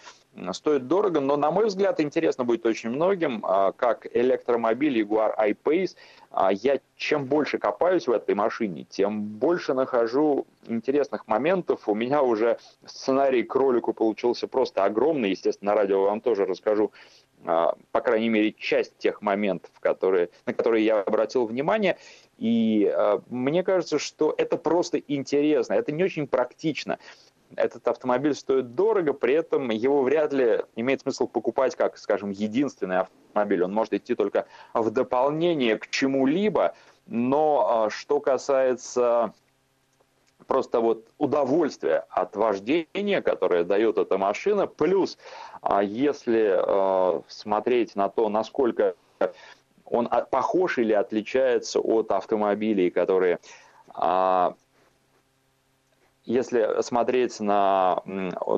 стоит 0.53 0.87
дорого, 0.87 1.19
но, 1.19 1.37
на 1.37 1.51
мой 1.51 1.65
взгляд, 1.65 1.99
интересно 1.99 2.43
будет 2.43 2.65
очень 2.65 2.89
многим, 2.89 3.43
а, 3.43 3.71
как 3.71 4.07
электромобиль 4.13 5.01
Jaguar 5.01 5.33
I-Pace. 5.37 5.95
А, 6.31 6.51
я 6.51 6.79
чем 6.97 7.25
больше 7.25 7.57
копаюсь 7.57 8.07
в 8.07 8.11
этой 8.11 8.35
машине, 8.35 8.85
тем 8.89 9.23
больше 9.23 9.73
нахожу 9.73 10.45
интересных 10.67 11.27
моментов. 11.27 11.87
У 11.87 11.95
меня 11.95 12.21
уже 12.21 12.57
сценарий 12.85 13.43
к 13.43 13.55
ролику 13.55 13.93
получился 13.93 14.47
просто 14.47 14.83
огромный. 14.83 15.31
Естественно, 15.31 15.71
на 15.71 15.77
радио 15.77 16.03
вам 16.03 16.21
тоже 16.21 16.45
расскажу 16.45 16.91
по 17.43 18.01
крайней 18.01 18.29
мере, 18.29 18.53
часть 18.53 18.97
тех 18.97 19.21
моментов, 19.21 19.69
которые, 19.79 20.29
на 20.47 20.53
которые 20.53 20.83
я 20.83 21.01
обратил 21.01 21.45
внимание. 21.45 21.97
И 22.39 22.91
мне 23.29 23.61
кажется, 23.61 23.99
что 23.99 24.33
это 24.35 24.57
просто 24.57 24.97
интересно, 24.97 25.73
это 25.73 25.91
не 25.91 26.03
очень 26.03 26.25
практично. 26.25 26.97
Этот 27.57 27.87
автомобиль 27.87 28.35
стоит 28.35 28.75
дорого, 28.75 29.13
при 29.13 29.33
этом 29.33 29.69
его 29.69 30.03
вряд 30.03 30.33
ли 30.33 30.61
имеет 30.75 31.01
смысл 31.01 31.27
покупать 31.27 31.75
как, 31.75 31.97
скажем, 31.97 32.29
единственный 32.31 32.99
автомобиль. 32.99 33.63
Он 33.63 33.73
может 33.73 33.93
идти 33.93 34.15
только 34.15 34.45
в 34.73 34.89
дополнение 34.91 35.77
к 35.77 35.89
чему-либо. 35.89 36.75
Но 37.07 37.87
э, 37.87 37.89
что 37.91 38.19
касается 38.19 39.33
просто 40.47 40.79
вот 40.79 41.07
удовольствия 41.17 42.05
от 42.09 42.35
вождения, 42.35 43.21
которое 43.21 43.63
дает 43.63 43.97
эта 43.97 44.17
машина, 44.17 44.67
плюс 44.67 45.17
а 45.61 45.83
если 45.83 46.55
э, 46.57 47.21
смотреть 47.27 47.95
на 47.95 48.09
то, 48.09 48.29
насколько 48.29 48.95
он 49.85 50.09
похож 50.31 50.77
или 50.77 50.93
отличается 50.93 51.79
от 51.79 52.11
автомобилей, 52.11 52.89
которые 52.89 53.39
а, 53.93 54.55
если 56.25 56.81
смотреть 56.81 57.39
на 57.39 58.01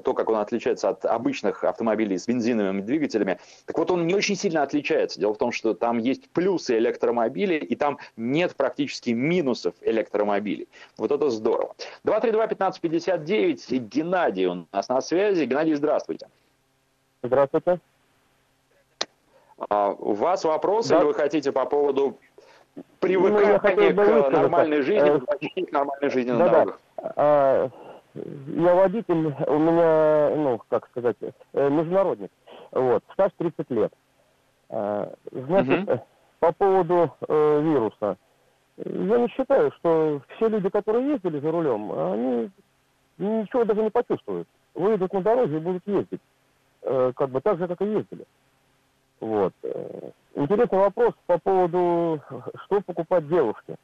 то, 0.03 0.13
как 0.13 0.29
он 0.29 0.37
отличается 0.37 0.89
от 0.89 1.05
обычных 1.05 1.63
автомобилей 1.63 2.17
с 2.17 2.25
бензиновыми 2.25 2.81
двигателями, 2.81 3.39
так 3.65 3.77
вот 3.77 3.91
он 3.91 4.07
не 4.07 4.15
очень 4.15 4.35
сильно 4.35 4.63
отличается. 4.63 5.19
Дело 5.19 5.33
в 5.33 5.37
том, 5.37 5.51
что 5.51 5.73
там 5.73 5.97
есть 5.97 6.29
плюсы 6.29 6.77
электромобилей, 6.77 7.57
и 7.57 7.75
там 7.75 7.99
нет 8.15 8.55
практически 8.55 9.11
минусов 9.11 9.75
электромобилей. 9.81 10.67
Вот 10.97 11.11
это 11.11 11.29
здорово. 11.29 11.75
232-1559, 12.05 13.77
Геннадий 13.79 14.45
у 14.45 14.65
нас 14.71 14.87
на 14.87 15.01
связи. 15.01 15.45
Геннадий, 15.45 15.75
здравствуйте. 15.75 16.27
Здравствуйте. 17.21 17.79
А, 19.69 19.89
у 19.91 20.13
вас 20.13 20.43
вопросы 20.43 20.89
да. 20.89 20.99
или 20.99 21.05
вы 21.05 21.13
хотите 21.13 21.51
по 21.51 21.65
поводу 21.65 22.17
привыкания 22.99 23.93
ну, 23.93 24.23
к 24.23 24.31
нормальной 24.31 24.81
жизни, 24.83 25.21
э, 25.61 25.65
к 25.65 25.71
нормальной 25.71 26.09
жизни 26.09 26.31
на 26.31 26.37
дорогах? 26.45 26.75
Да. 26.75 26.86
А, 26.97 27.69
я 28.15 28.75
водитель, 28.75 29.35
у 29.47 29.59
меня, 29.59 30.31
ну, 30.35 30.61
как 30.69 30.87
сказать, 30.89 31.17
э, 31.21 31.69
международник. 31.69 32.31
Вот, 32.71 33.03
стаж 33.13 33.31
30 33.37 33.69
лет. 33.71 33.93
А, 34.69 35.13
значит, 35.31 35.87
угу. 35.87 36.01
по 36.39 36.51
поводу 36.53 37.11
э, 37.27 37.61
вируса. 37.61 38.17
Я 38.77 39.17
не 39.17 39.27
считаю, 39.29 39.71
что 39.77 40.21
все 40.35 40.49
люди, 40.49 40.69
которые 40.69 41.11
ездили 41.11 41.39
за 41.39 41.51
рулем, 41.51 41.91
они 41.91 42.51
ничего 43.17 43.65
даже 43.65 43.81
не 43.81 43.89
почувствуют. 43.89 44.47
Выйдут 44.75 45.13
на 45.13 45.21
дороге 45.21 45.57
и 45.57 45.61
будут 45.61 45.87
ездить. 45.87 46.21
Э, 46.83 47.11
как 47.15 47.29
бы 47.29 47.41
так 47.41 47.57
же, 47.57 47.67
как 47.67 47.81
и 47.81 47.85
ездили. 47.85 48.25
Вот. 49.19 49.53
Интересный 50.35 50.77
вопрос 50.77 51.13
по 51.25 51.39
поводу, 51.39 52.21
что 52.65 52.81
покупать 52.81 53.27
девушке. 53.27 53.77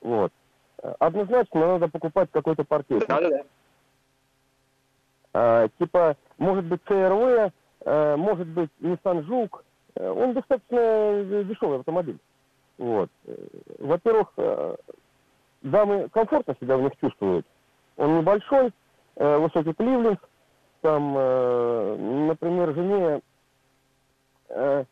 Вот. 0.00 0.32
Однозначно 0.98 1.60
надо 1.60 1.88
покупать 1.88 2.30
какой-то 2.32 2.64
паркет. 2.64 3.06
Да, 3.06 3.20
да, 3.20 3.28
да. 3.28 3.42
А, 5.32 5.68
типа, 5.78 6.16
может 6.38 6.64
быть, 6.64 6.80
ЦРВ, 6.84 7.52
а, 7.84 8.16
может 8.16 8.48
быть, 8.48 8.70
Nissan 8.80 9.22
Жук. 9.24 9.64
Он 9.96 10.32
достаточно 10.32 11.24
дешевый 11.44 11.80
автомобиль. 11.80 12.18
Вот. 12.78 13.10
Во-первых, 13.78 14.28
дамы 15.62 16.08
комфортно 16.10 16.56
себя 16.60 16.76
в 16.76 16.82
них 16.82 16.92
чувствуют. 17.00 17.44
Он 17.96 18.18
небольшой, 18.18 18.72
высокий 19.16 19.74
кливленд. 19.74 20.20
Там, 20.80 21.12
например, 22.28 22.72
жене 22.72 23.20
Э, 24.50 24.84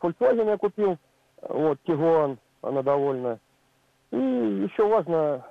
Volkswagen 0.00 0.46
я 0.46 0.58
купил, 0.58 0.98
вот, 1.42 1.78
Тигуан, 1.86 2.38
она 2.62 2.82
довольна. 2.82 3.38
И 4.10 4.16
еще 4.16 4.86
важно, 4.86 5.44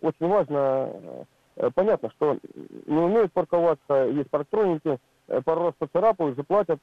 очень 0.00 0.26
важно, 0.26 1.26
э, 1.56 1.70
понятно, 1.74 2.10
что 2.10 2.38
не 2.86 2.98
умеют 2.98 3.32
парковаться, 3.32 4.08
есть 4.08 4.30
парктроники, 4.30 4.98
э, 5.28 5.42
пару 5.42 5.64
раз 5.64 5.74
поцарапают, 5.78 6.36
заплатят, 6.36 6.80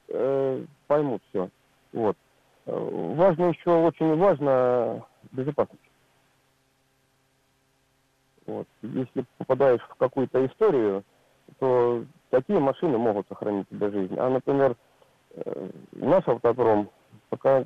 поймут 0.88 1.22
все. 1.30 1.50
Вот. 1.94 2.18
Важно 2.66 3.46
еще, 3.46 3.72
очень 3.72 4.16
важно, 4.18 5.06
безопасность. 5.32 5.82
Вот. 8.46 8.68
Если 8.82 9.26
попадаешь 9.38 9.82
в 9.82 9.96
какую-то 9.96 10.46
историю, 10.46 11.04
то 11.60 12.04
такие 12.30 12.60
машины 12.60 12.98
могут 12.98 13.28
сохранить 13.28 13.68
тебе 13.70 13.90
жизнь. 13.90 14.16
А, 14.18 14.30
например, 14.30 14.76
Э, 15.34 15.70
наш 15.94 16.28
автопром 16.28 16.90
пока 17.30 17.64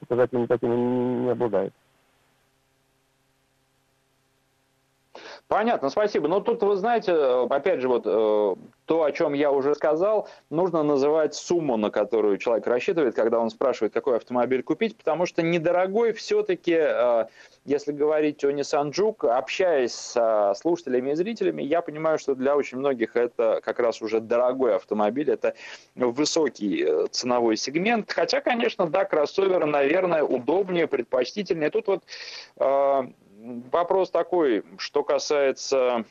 показателями 0.00 0.46
такими 0.46 0.74
не 0.74 1.30
обладает. 1.30 1.72
Понятно, 5.52 5.90
спасибо. 5.90 6.28
Но 6.28 6.40
тут, 6.40 6.62
вы 6.62 6.76
знаете, 6.76 7.12
опять 7.12 7.82
же, 7.82 7.88
вот 7.88 8.04
э, 8.06 8.54
то, 8.86 9.02
о 9.04 9.12
чем 9.12 9.34
я 9.34 9.52
уже 9.52 9.74
сказал, 9.74 10.26
нужно 10.48 10.82
называть 10.82 11.34
сумму, 11.34 11.76
на 11.76 11.90
которую 11.90 12.38
человек 12.38 12.66
рассчитывает, 12.66 13.14
когда 13.14 13.38
он 13.38 13.50
спрашивает, 13.50 13.92
какой 13.92 14.16
автомобиль 14.16 14.62
купить, 14.62 14.96
потому 14.96 15.26
что 15.26 15.42
недорогой 15.42 16.14
все-таки, 16.14 16.78
э, 16.78 17.26
если 17.66 17.92
говорить 17.92 18.42
о 18.44 18.50
Nissan 18.50 18.92
Juke, 18.92 19.28
общаясь 19.28 19.92
с 19.92 20.54
слушателями 20.56 21.10
и 21.10 21.16
зрителями, 21.16 21.62
я 21.62 21.82
понимаю, 21.82 22.18
что 22.18 22.34
для 22.34 22.56
очень 22.56 22.78
многих 22.78 23.14
это 23.14 23.60
как 23.62 23.78
раз 23.78 24.00
уже 24.00 24.20
дорогой 24.20 24.76
автомобиль, 24.76 25.30
это 25.30 25.52
высокий 25.96 26.82
э, 26.82 27.08
ценовой 27.10 27.58
сегмент, 27.58 28.10
хотя, 28.10 28.40
конечно, 28.40 28.86
да, 28.86 29.04
кроссовер, 29.04 29.66
наверное, 29.66 30.22
удобнее, 30.22 30.86
предпочтительнее. 30.86 31.68
Тут 31.68 31.88
вот 31.88 32.04
вопрос 33.70 34.10
такой, 34.10 34.64
что 34.78 35.02
касается 35.02 36.04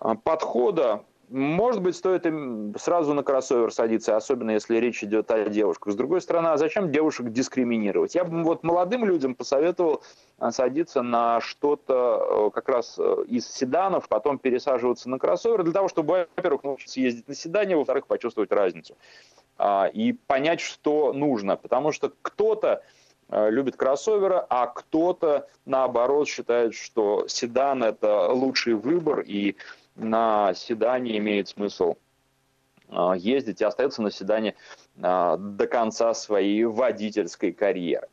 а, 0.00 0.14
подхода, 0.14 1.04
может 1.28 1.82
быть, 1.82 1.96
стоит 1.96 2.24
им 2.24 2.74
сразу 2.78 3.12
на 3.12 3.24
кроссовер 3.24 3.72
садиться, 3.72 4.16
особенно 4.16 4.52
если 4.52 4.76
речь 4.76 5.02
идет 5.02 5.30
о 5.32 5.48
девушках. 5.48 5.92
С 5.92 5.96
другой 5.96 6.20
стороны, 6.20 6.48
а 6.48 6.56
зачем 6.56 6.92
девушек 6.92 7.30
дискриминировать? 7.30 8.14
Я 8.14 8.24
бы 8.24 8.44
вот 8.44 8.62
молодым 8.62 9.04
людям 9.04 9.34
посоветовал 9.34 10.02
а, 10.38 10.52
садиться 10.52 11.02
на 11.02 11.40
что-то 11.40 12.48
э, 12.48 12.50
как 12.54 12.68
раз 12.68 12.96
э, 12.98 13.24
из 13.26 13.48
седанов, 13.48 14.08
потом 14.08 14.38
пересаживаться 14.38 15.10
на 15.10 15.18
кроссовер, 15.18 15.64
для 15.64 15.72
того, 15.72 15.88
чтобы, 15.88 16.28
во-первых, 16.36 16.62
научиться 16.62 17.00
ездить 17.00 17.26
на 17.26 17.34
седане, 17.34 17.76
во-вторых, 17.76 18.06
почувствовать 18.06 18.52
разницу 18.52 18.96
а, 19.58 19.90
и 19.92 20.12
понять, 20.12 20.60
что 20.60 21.12
нужно. 21.12 21.56
Потому 21.56 21.90
что 21.90 22.12
кто-то 22.22 22.82
любит 23.30 23.76
кроссоверы, 23.76 24.44
а 24.48 24.66
кто-то, 24.66 25.48
наоборот, 25.64 26.28
считает, 26.28 26.74
что 26.74 27.26
седан– 27.28 27.82
это 27.84 28.28
лучший 28.28 28.74
выбор, 28.74 29.20
и 29.20 29.56
на 29.96 30.54
седане 30.54 31.18
имеет 31.18 31.48
смысл 31.48 31.96
ездить 33.16 33.60
и 33.60 33.64
остается 33.64 34.00
на 34.00 34.12
седане 34.12 34.54
до 34.94 35.68
конца 35.68 36.14
своей 36.14 36.64
водительской 36.64 37.52
карьеры. 37.52 38.06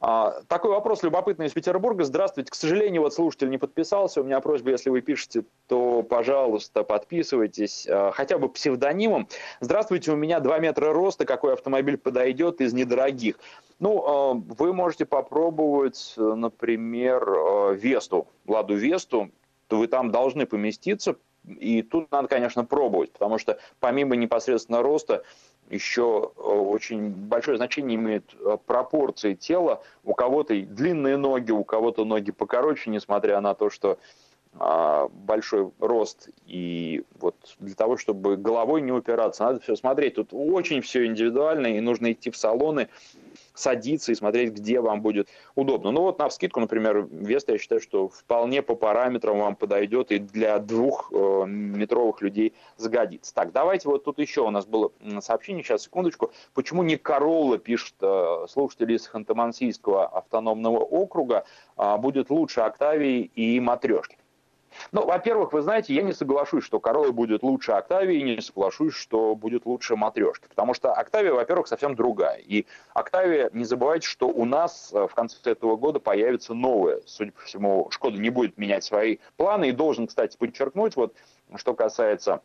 А, 0.00 0.42
такой 0.48 0.70
вопрос 0.70 1.02
любопытный 1.02 1.46
из 1.46 1.52
Петербурга. 1.52 2.04
Здравствуйте. 2.04 2.50
К 2.50 2.54
сожалению, 2.54 3.02
вот 3.02 3.14
слушатель 3.14 3.48
не 3.50 3.58
подписался. 3.58 4.20
У 4.20 4.24
меня 4.24 4.40
просьба, 4.40 4.70
если 4.70 4.90
вы 4.90 5.00
пишете, 5.00 5.44
то, 5.68 6.02
пожалуйста, 6.02 6.84
подписывайтесь 6.84 7.86
а, 7.88 8.12
хотя 8.12 8.38
бы 8.38 8.48
псевдонимом. 8.48 9.28
Здравствуйте, 9.60 10.12
у 10.12 10.16
меня 10.16 10.40
2 10.40 10.58
метра 10.58 10.92
роста. 10.92 11.24
Какой 11.24 11.54
автомобиль 11.54 11.96
подойдет 11.96 12.60
из 12.60 12.72
недорогих? 12.72 13.38
Ну, 13.78 14.04
а, 14.06 14.34
вы 14.34 14.72
можете 14.72 15.06
попробовать, 15.06 16.14
например, 16.16 17.74
Весту, 17.74 18.26
Ладу 18.46 18.74
Весту. 18.74 19.30
То 19.68 19.78
вы 19.78 19.88
там 19.88 20.12
должны 20.12 20.46
поместиться. 20.46 21.16
И 21.46 21.82
тут 21.82 22.10
надо, 22.10 22.28
конечно, 22.28 22.64
пробовать, 22.64 23.12
потому 23.12 23.38
что 23.38 23.58
помимо 23.78 24.16
непосредственно 24.16 24.82
роста, 24.82 25.22
еще 25.70 26.30
э, 26.36 26.40
очень 26.40 27.10
большое 27.10 27.56
значение 27.56 27.96
имеют 27.96 28.34
э, 28.38 28.56
пропорции 28.66 29.34
тела. 29.34 29.82
У 30.04 30.14
кого-то 30.14 30.54
длинные 30.54 31.16
ноги, 31.16 31.50
у 31.52 31.64
кого-то 31.64 32.04
ноги 32.04 32.30
покороче, 32.30 32.90
несмотря 32.90 33.40
на 33.40 33.54
то, 33.54 33.70
что 33.70 33.98
а, 34.58 35.08
большой 35.08 35.70
рост. 35.80 36.30
И 36.46 37.04
вот 37.20 37.36
для 37.60 37.74
того, 37.74 37.96
чтобы 37.96 38.36
головой 38.36 38.80
не 38.80 38.92
упираться, 38.92 39.44
надо 39.44 39.60
все 39.60 39.76
смотреть. 39.76 40.14
Тут 40.14 40.28
очень 40.32 40.80
все 40.80 41.04
индивидуально, 41.04 41.66
и 41.66 41.80
нужно 41.80 42.12
идти 42.12 42.30
в 42.30 42.36
салоны, 42.36 42.88
садиться 43.56 44.12
и 44.12 44.14
смотреть, 44.14 44.52
где 44.52 44.80
вам 44.80 45.02
будет 45.02 45.28
удобно. 45.54 45.90
Ну 45.90 46.02
вот 46.02 46.18
на 46.18 46.28
вскидку, 46.28 46.60
например, 46.60 47.08
Веста, 47.10 47.52
я 47.52 47.58
считаю, 47.58 47.80
что 47.80 48.08
вполне 48.08 48.62
по 48.62 48.74
параметрам 48.76 49.38
вам 49.38 49.56
подойдет 49.56 50.12
и 50.12 50.18
для 50.18 50.58
двухметровых 50.58 52.20
людей 52.20 52.54
сгодится. 52.76 53.34
Так, 53.34 53.52
давайте 53.52 53.88
вот 53.88 54.04
тут 54.04 54.18
еще 54.18 54.42
у 54.42 54.50
нас 54.50 54.66
было 54.66 54.92
сообщение, 55.20 55.64
сейчас, 55.64 55.82
секундочку. 55.82 56.30
Почему 56.54 56.82
не 56.82 56.96
Королла, 56.96 57.58
пишет 57.58 57.94
э, 58.00 58.46
слушатель 58.48 58.92
из 58.92 59.08
Ханты-Мансийского 59.08 60.06
автономного 60.06 60.78
округа, 60.78 61.44
а 61.76 61.96
будет 61.98 62.30
лучше 62.30 62.60
Октавии 62.60 63.30
и 63.34 63.58
Матрешки? 63.60 64.18
Ну, 64.92 65.04
во-первых, 65.04 65.52
вы 65.52 65.62
знаете, 65.62 65.94
я 65.94 66.02
не 66.02 66.12
соглашусь, 66.12 66.64
что 66.64 66.80
Королла 66.80 67.12
будет 67.12 67.42
лучше 67.42 67.72
Октавии, 67.72 68.20
не 68.20 68.40
соглашусь, 68.40 68.94
что 68.94 69.34
будет 69.34 69.66
лучше 69.66 69.96
Матрешки, 69.96 70.46
потому 70.48 70.74
что 70.74 70.92
Октавия, 70.92 71.32
во-первых, 71.32 71.68
совсем 71.68 71.94
другая. 71.94 72.38
И 72.38 72.66
Октавия, 72.94 73.50
не 73.52 73.64
забывайте, 73.64 74.08
что 74.08 74.28
у 74.28 74.44
нас 74.44 74.90
э, 74.92 75.06
в 75.06 75.14
конце 75.14 75.36
этого 75.44 75.76
года 75.76 76.00
появится 76.00 76.54
новая. 76.54 77.00
Судя 77.06 77.32
по 77.32 77.42
всему, 77.42 77.88
Шкода 77.90 78.18
не 78.18 78.30
будет 78.30 78.58
менять 78.58 78.84
свои 78.84 79.18
планы. 79.36 79.68
И 79.68 79.72
должен, 79.72 80.06
кстати, 80.06 80.36
подчеркнуть, 80.36 80.96
вот 80.96 81.14
что 81.56 81.74
касается 81.74 82.42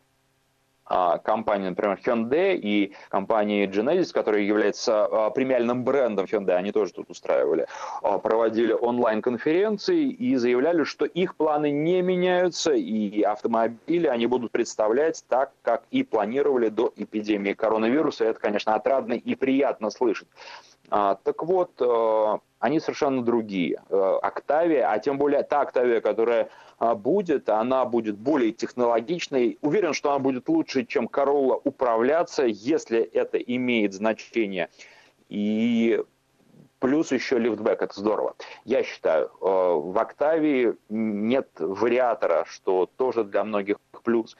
компании, 1.18 1.70
например, 1.70 1.98
Hyundai 2.04 2.54
и 2.56 2.92
компании 3.08 3.66
Genesis, 3.66 4.12
которая 4.12 4.42
является 4.42 5.04
а, 5.04 5.30
премиальным 5.30 5.84
брендом 5.84 6.26
Hyundai, 6.26 6.54
они 6.54 6.72
тоже 6.72 6.92
тут 6.92 7.08
устраивали, 7.08 7.66
а, 8.02 8.18
проводили 8.18 8.72
онлайн-конференции 8.72 10.10
и 10.10 10.36
заявляли, 10.36 10.84
что 10.84 11.06
их 11.06 11.36
планы 11.36 11.70
не 11.70 12.02
меняются, 12.02 12.72
и 12.72 13.22
автомобили 13.22 14.06
они 14.06 14.26
будут 14.26 14.52
представлять 14.52 15.24
так, 15.28 15.52
как 15.62 15.84
и 15.90 16.02
планировали 16.02 16.68
до 16.68 16.92
эпидемии 16.96 17.54
коронавируса. 17.54 18.24
Это, 18.24 18.38
конечно, 18.40 18.74
отрадно 18.74 19.14
и 19.14 19.34
приятно 19.34 19.90
слышать. 19.90 20.28
Так 20.90 21.42
вот, 21.42 21.70
они 22.58 22.80
совершенно 22.80 23.22
другие. 23.22 23.80
Октавия, 23.88 24.90
а 24.90 24.98
тем 24.98 25.16
более 25.16 25.42
та 25.42 25.62
Октавия, 25.62 26.02
которая 26.02 26.42
а, 26.44 26.50
будет, 26.94 27.48
она 27.48 27.84
будет 27.84 28.16
более 28.18 28.52
технологичной. 28.52 29.58
Уверен, 29.60 29.92
что 29.92 30.10
она 30.10 30.18
будет 30.18 30.48
лучше, 30.48 30.84
чем 30.84 31.06
Corolla 31.06 31.60
управляться, 31.62 32.44
если 32.44 33.00
это 33.00 33.38
имеет 33.38 33.92
значение. 33.94 34.68
И 35.28 36.02
плюс 36.80 37.12
еще 37.12 37.38
лифтбэк, 37.38 37.82
это 37.82 37.98
здорово. 37.98 38.34
Я 38.64 38.82
считаю, 38.82 39.26
э, 39.26 39.28
в 39.40 39.96
Октавии 39.98 40.74
нет 40.88 41.48
вариатора, 41.58 42.44
что 42.48 42.90
тоже 42.96 43.24
для 43.24 43.44
многих 43.44 43.76
плюс. 44.02 44.36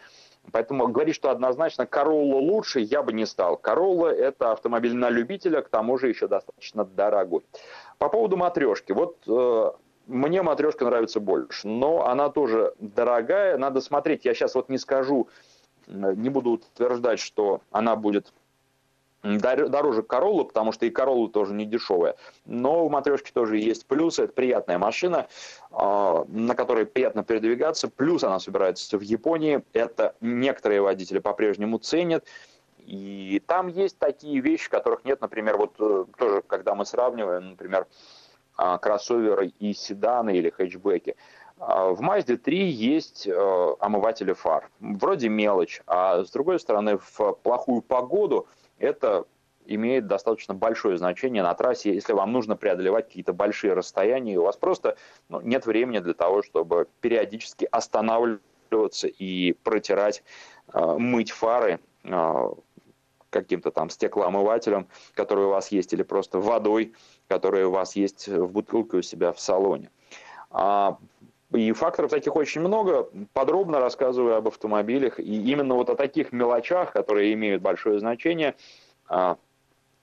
Поэтому 0.50 0.88
говорить, 0.88 1.14
что 1.14 1.30
однозначно 1.30 1.82
Corolla 1.82 2.40
лучше, 2.40 2.80
я 2.80 3.02
бы 3.02 3.12
не 3.12 3.26
стал. 3.26 3.60
Corolla– 3.62 4.08
это 4.10 4.50
автомобиль 4.50 4.94
на 4.94 5.08
любителя, 5.08 5.62
к 5.62 5.68
тому 5.68 5.98
же 5.98 6.08
еще 6.08 6.26
достаточно 6.26 6.84
дорогой. 6.84 7.42
По 7.98 8.08
поводу 8.08 8.36
матрешки. 8.36 8.90
Вот 8.90 9.18
э, 9.28 9.70
мне 10.12 10.42
матрешка 10.42 10.84
нравится 10.84 11.20
больше, 11.20 11.66
но 11.66 12.06
она 12.06 12.28
тоже 12.28 12.74
дорогая, 12.78 13.56
надо 13.56 13.80
смотреть. 13.80 14.24
Я 14.24 14.34
сейчас 14.34 14.54
вот 14.54 14.68
не 14.68 14.78
скажу, 14.78 15.28
не 15.86 16.28
буду 16.28 16.50
утверждать, 16.50 17.18
что 17.18 17.62
она 17.70 17.96
будет 17.96 18.32
дороже 19.22 20.02
Короллы, 20.02 20.44
потому 20.44 20.72
что 20.72 20.84
и 20.84 20.90
Королла 20.90 21.28
тоже 21.28 21.54
не 21.54 21.64
дешевая. 21.64 22.16
Но 22.44 22.86
в 22.86 22.90
матрешке 22.90 23.30
тоже 23.32 23.58
есть 23.58 23.86
плюсы. 23.86 24.24
Это 24.24 24.32
приятная 24.32 24.78
машина, 24.78 25.28
а, 25.70 26.24
на 26.28 26.54
которой 26.54 26.86
приятно 26.86 27.22
передвигаться. 27.22 27.88
Плюс 27.88 28.24
она 28.24 28.40
собирается 28.40 28.98
в 28.98 29.02
Японии. 29.02 29.62
Это 29.72 30.16
некоторые 30.20 30.82
водители 30.82 31.20
по-прежнему 31.20 31.78
ценят. 31.78 32.24
И 32.84 33.40
там 33.46 33.68
есть 33.68 33.96
такие 33.98 34.40
вещи, 34.40 34.68
которых 34.68 35.04
нет, 35.04 35.20
например, 35.20 35.56
вот 35.56 35.74
э, 35.78 36.04
тоже, 36.18 36.42
когда 36.44 36.74
мы 36.74 36.84
сравниваем, 36.84 37.50
например, 37.50 37.86
кроссоверы 38.56 39.48
и 39.58 39.72
седаны 39.72 40.36
или 40.36 40.50
хэтчбеки. 40.50 41.16
А, 41.58 41.90
в 41.92 42.00
Mazda 42.00 42.36
3 42.36 42.70
есть 42.70 43.26
э, 43.26 43.74
омыватели 43.78 44.32
фар. 44.32 44.68
Вроде 44.80 45.28
мелочь, 45.28 45.80
а 45.86 46.24
с 46.24 46.30
другой 46.30 46.58
стороны, 46.58 46.98
в 46.98 47.34
плохую 47.42 47.82
погоду 47.82 48.48
это 48.78 49.26
имеет 49.66 50.08
достаточно 50.08 50.54
большое 50.54 50.98
значение 50.98 51.42
на 51.44 51.54
трассе, 51.54 51.94
если 51.94 52.14
вам 52.14 52.32
нужно 52.32 52.56
преодолевать 52.56 53.06
какие-то 53.06 53.32
большие 53.32 53.74
расстояния, 53.74 54.34
и 54.34 54.36
у 54.36 54.42
вас 54.42 54.56
просто 54.56 54.96
ну, 55.28 55.40
нет 55.40 55.64
времени 55.66 56.00
для 56.00 56.14
того, 56.14 56.42
чтобы 56.42 56.88
периодически 57.00 57.68
останавливаться 57.70 59.06
и 59.06 59.52
протирать, 59.52 60.24
э, 60.72 60.96
мыть 60.98 61.30
фары 61.30 61.78
э, 62.02 62.48
каким-то 63.30 63.70
там 63.70 63.88
стеклоомывателем, 63.88 64.88
который 65.14 65.46
у 65.46 65.50
вас 65.50 65.72
есть, 65.72 65.92
или 65.92 66.02
просто 66.02 66.38
водой, 66.38 66.92
которая 67.32 67.66
у 67.66 67.70
вас 67.70 67.96
есть 67.96 68.28
в 68.28 68.52
бутылке 68.52 68.98
у 68.98 69.02
себя 69.02 69.32
в 69.32 69.40
салоне. 69.40 69.90
А, 70.50 70.98
и 71.54 71.72
факторов 71.72 72.10
таких 72.10 72.36
очень 72.36 72.60
много. 72.60 73.08
Подробно 73.32 73.80
рассказываю 73.80 74.36
об 74.36 74.48
автомобилях. 74.48 75.18
И 75.18 75.50
именно 75.50 75.74
вот 75.74 75.88
о 75.88 75.96
таких 75.96 76.30
мелочах, 76.32 76.92
которые 76.92 77.32
имеют 77.32 77.62
большое 77.62 77.98
значение 78.00 78.54
а, 79.08 79.38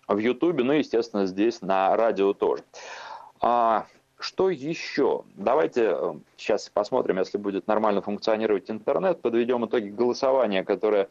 в 0.07 0.17
Ютубе, 0.17 0.63
ну 0.63 0.73
и, 0.73 0.79
естественно, 0.79 1.27
здесь 1.27 1.61
на 1.61 1.95
радио 1.95 2.33
тоже. 2.33 2.63
А, 3.41 3.85
что 4.17 4.49
еще? 4.49 5.23
Давайте 5.35 5.91
э, 5.93 6.13
сейчас 6.35 6.67
посмотрим, 6.69 7.19
если 7.19 7.37
будет 7.37 7.67
нормально 7.67 8.01
функционировать 8.01 8.71
интернет, 8.71 9.21
подведем 9.21 9.67
итоги 9.67 9.89
голосования, 9.89 10.63
которое 10.63 11.09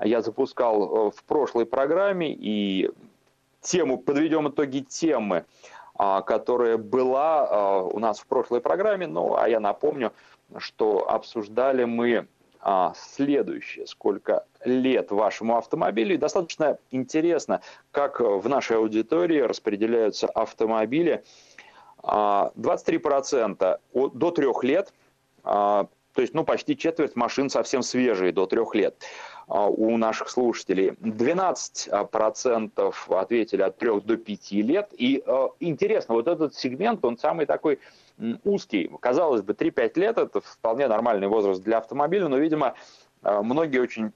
я 0.00 0.20
запускал 0.20 0.82
э, 0.82 1.10
в 1.12 1.22
прошлой 1.24 1.64
программе, 1.64 2.34
и 2.34 2.90
тему, 3.64 3.98
подведем 3.98 4.48
итоги 4.48 4.80
темы, 4.80 5.44
а, 5.96 6.22
которая 6.22 6.76
была 6.76 7.48
а, 7.48 7.82
у 7.82 7.98
нас 7.98 8.20
в 8.20 8.26
прошлой 8.26 8.60
программе. 8.60 9.06
Ну, 9.06 9.36
а 9.36 9.48
я 9.48 9.58
напомню, 9.58 10.12
что 10.58 11.10
обсуждали 11.10 11.84
мы 11.84 12.28
а, 12.60 12.92
следующее. 12.96 13.86
Сколько 13.86 14.46
лет 14.64 15.10
вашему 15.10 15.56
автомобилю. 15.56 16.14
И 16.14 16.18
достаточно 16.18 16.78
интересно, 16.90 17.60
как 17.90 18.20
в 18.20 18.48
нашей 18.48 18.76
аудитории 18.76 19.40
распределяются 19.40 20.28
автомобили. 20.28 21.24
23% 22.02 23.80
до 23.94 24.30
трех 24.30 24.62
лет, 24.62 24.92
то 25.42 25.88
есть 26.16 26.34
ну, 26.34 26.44
почти 26.44 26.76
четверть 26.76 27.16
машин 27.16 27.48
совсем 27.48 27.82
свежие 27.82 28.30
до 28.30 28.44
трех 28.44 28.74
лет. 28.74 29.02
А, 29.46 29.68
у 29.68 29.96
наших 29.96 30.28
слушателей. 30.30 30.90
12% 31.00 32.94
ответили 33.08 33.62
от 33.62 33.78
3 33.78 34.00
до 34.00 34.16
5 34.16 34.52
лет. 34.52 34.88
И 34.96 35.22
а, 35.26 35.50
интересно, 35.60 36.14
вот 36.14 36.28
этот 36.28 36.54
сегмент, 36.54 37.04
он 37.04 37.18
самый 37.18 37.46
такой 37.46 37.78
узкий. 38.44 38.90
Казалось 39.00 39.42
бы, 39.42 39.52
3-5 39.52 39.98
лет– 39.98 40.18
это 40.18 40.40
вполне 40.40 40.86
нормальный 40.88 41.28
возраст 41.28 41.62
для 41.62 41.78
автомобиля, 41.78 42.28
но, 42.28 42.38
видимо, 42.38 42.74
а, 43.22 43.42
многие 43.42 43.80
очень 43.80 44.12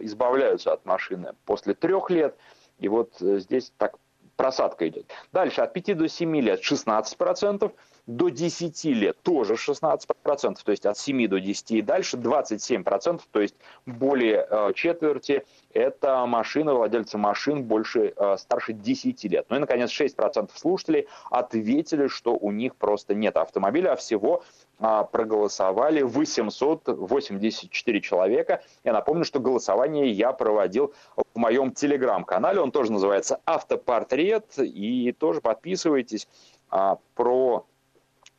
избавляются 0.00 0.72
от 0.72 0.84
машины 0.84 1.34
после 1.44 1.74
трех 1.74 2.10
лет. 2.10 2.36
И 2.78 2.88
вот 2.88 3.12
э, 3.20 3.38
здесь 3.38 3.72
так 3.76 3.96
просадка 4.36 4.88
идет. 4.88 5.06
Дальше 5.32 5.60
от 5.60 5.72
5 5.72 5.96
до 5.96 6.08
7 6.08 6.36
лет 6.40 6.60
16%, 6.60 7.72
до 8.06 8.28
10 8.28 8.84
лет 8.84 9.16
тоже 9.22 9.54
16%, 9.54 10.56
то 10.64 10.70
есть 10.70 10.86
от 10.86 10.98
7 10.98 11.28
до 11.28 11.40
10 11.40 11.70
и 11.72 11.82
дальше 11.82 12.16
27%, 12.16 13.20
то 13.30 13.40
есть 13.40 13.54
более 13.86 14.46
э, 14.48 14.72
четверти 14.74 15.44
это 15.72 16.26
машины, 16.26 16.74
владельцы 16.74 17.16
машин 17.18 17.64
больше, 17.64 18.12
э, 18.14 18.36
старше 18.38 18.74
10 18.74 19.24
лет. 19.24 19.46
Ну 19.48 19.56
и, 19.56 19.58
наконец, 19.58 19.90
6% 19.90 20.50
слушателей 20.54 21.08
ответили, 21.30 22.08
что 22.08 22.34
у 22.34 22.50
них 22.52 22.76
просто 22.76 23.14
нет 23.14 23.36
автомобиля, 23.36 23.92
а 23.92 23.96
всего 23.96 24.42
а, 24.78 25.04
проголосовали 25.04 26.02
884 26.02 28.00
человека. 28.00 28.62
Я 28.82 28.92
напомню, 28.92 29.24
что 29.24 29.40
голосование 29.40 30.10
я 30.10 30.32
проводил 30.32 30.92
в 31.16 31.38
моем 31.38 31.72
телеграм-канале. 31.72 32.60
Он 32.60 32.70
тоже 32.70 32.92
называется 32.92 33.40
«Автопортрет». 33.46 34.58
И 34.58 35.12
тоже 35.12 35.40
подписывайтесь. 35.40 36.28
А, 36.70 36.98
про 37.14 37.66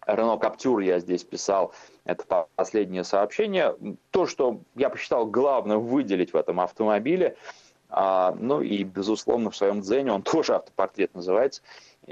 Рено 0.05 0.37
Каптюр 0.37 0.79
я 0.79 0.99
здесь 0.99 1.23
писал, 1.23 1.73
это 2.03 2.47
последнее 2.55 3.03
сообщение. 3.03 3.75
То, 4.11 4.27
что 4.27 4.59
я 4.75 4.89
посчитал 4.89 5.25
главным 5.25 5.81
выделить 5.81 6.33
в 6.33 6.37
этом 6.37 6.59
автомобиле, 6.59 7.35
а, 7.89 8.35
ну 8.39 8.61
и, 8.61 8.83
безусловно, 8.83 9.51
в 9.51 9.55
своем 9.55 9.81
дзене, 9.81 10.11
он 10.11 10.21
тоже 10.23 10.55
автопортрет 10.55 11.13
называется, 11.15 11.61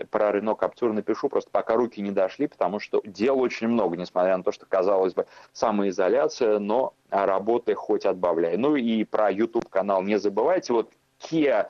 про 0.09 0.31
Рено 0.31 0.55
Каптюр 0.55 0.93
напишу, 0.93 1.29
просто 1.29 1.51
пока 1.51 1.75
руки 1.75 2.01
не 2.01 2.11
дошли, 2.11 2.47
потому 2.47 2.79
что 2.79 3.01
дел 3.05 3.39
очень 3.39 3.67
много, 3.67 3.95
несмотря 3.97 4.37
на 4.37 4.43
то, 4.43 4.51
что, 4.51 4.65
казалось 4.65 5.13
бы, 5.13 5.27
самоизоляция, 5.51 6.59
но 6.59 6.93
работы 7.09 7.75
хоть 7.75 8.05
отбавляй. 8.05 8.57
Ну 8.57 8.75
и 8.75 9.03
про 9.03 9.31
YouTube-канал 9.31 10.01
не 10.01 10.17
забывайте. 10.17 10.73
Вот 10.73 10.91
Kia 11.19 11.67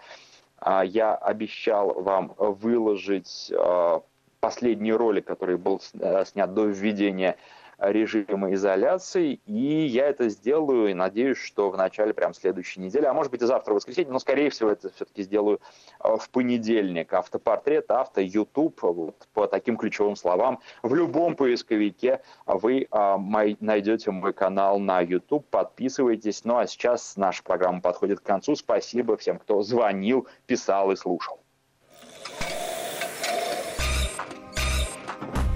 а, 0.60 0.86
я 0.86 1.16
обещал 1.16 2.02
вам 2.02 2.34
выложить 2.38 3.52
а, 3.54 4.02
последний 4.44 4.92
ролик, 4.92 5.26
который 5.26 5.56
был 5.56 5.82
э, 5.94 6.26
снят 6.26 6.54
до 6.54 6.66
введения 6.66 7.38
режима 7.80 8.54
изоляции, 8.54 9.40
и 9.46 9.86
я 9.86 10.08
это 10.08 10.28
сделаю, 10.28 10.90
и 10.90 10.94
надеюсь, 10.94 11.38
что 11.38 11.70
в 11.70 11.78
начале 11.78 12.14
прям 12.14 12.34
следующей 12.34 12.82
недели, 12.82 13.06
а 13.06 13.14
может 13.14 13.32
быть 13.32 13.42
и 13.42 13.46
завтра, 13.46 13.72
в 13.72 13.76
воскресенье, 13.76 14.12
но, 14.12 14.20
скорее 14.20 14.50
всего, 14.50 14.70
это 14.70 14.90
все-таки 14.90 15.24
сделаю 15.24 15.62
э, 16.04 16.18
в 16.18 16.30
понедельник. 16.30 17.14
Автопортрет, 17.14 17.90
авто, 17.90 18.20
YouTube, 18.20 18.82
вот 18.82 19.16
по 19.34 19.48
таким 19.48 19.78
ключевым 19.78 20.18
словам. 20.18 20.60
В 20.82 20.94
любом 20.94 21.38
поисковике 21.38 22.22
вы 22.46 22.88
а, 22.92 23.18
найдете 23.62 24.12
мой 24.12 24.34
канал 24.34 24.78
на 24.78 25.00
YouTube, 25.00 25.46
подписывайтесь. 25.50 26.44
Ну 26.44 26.58
а 26.58 26.68
сейчас 26.68 27.16
наша 27.16 27.42
программа 27.44 27.80
подходит 27.80 28.20
к 28.20 28.24
концу. 28.24 28.58
Спасибо 28.58 29.16
всем, 29.16 29.40
кто 29.40 29.62
звонил, 29.62 30.28
писал 30.48 30.92
и 30.92 30.98
слушал. 30.98 31.43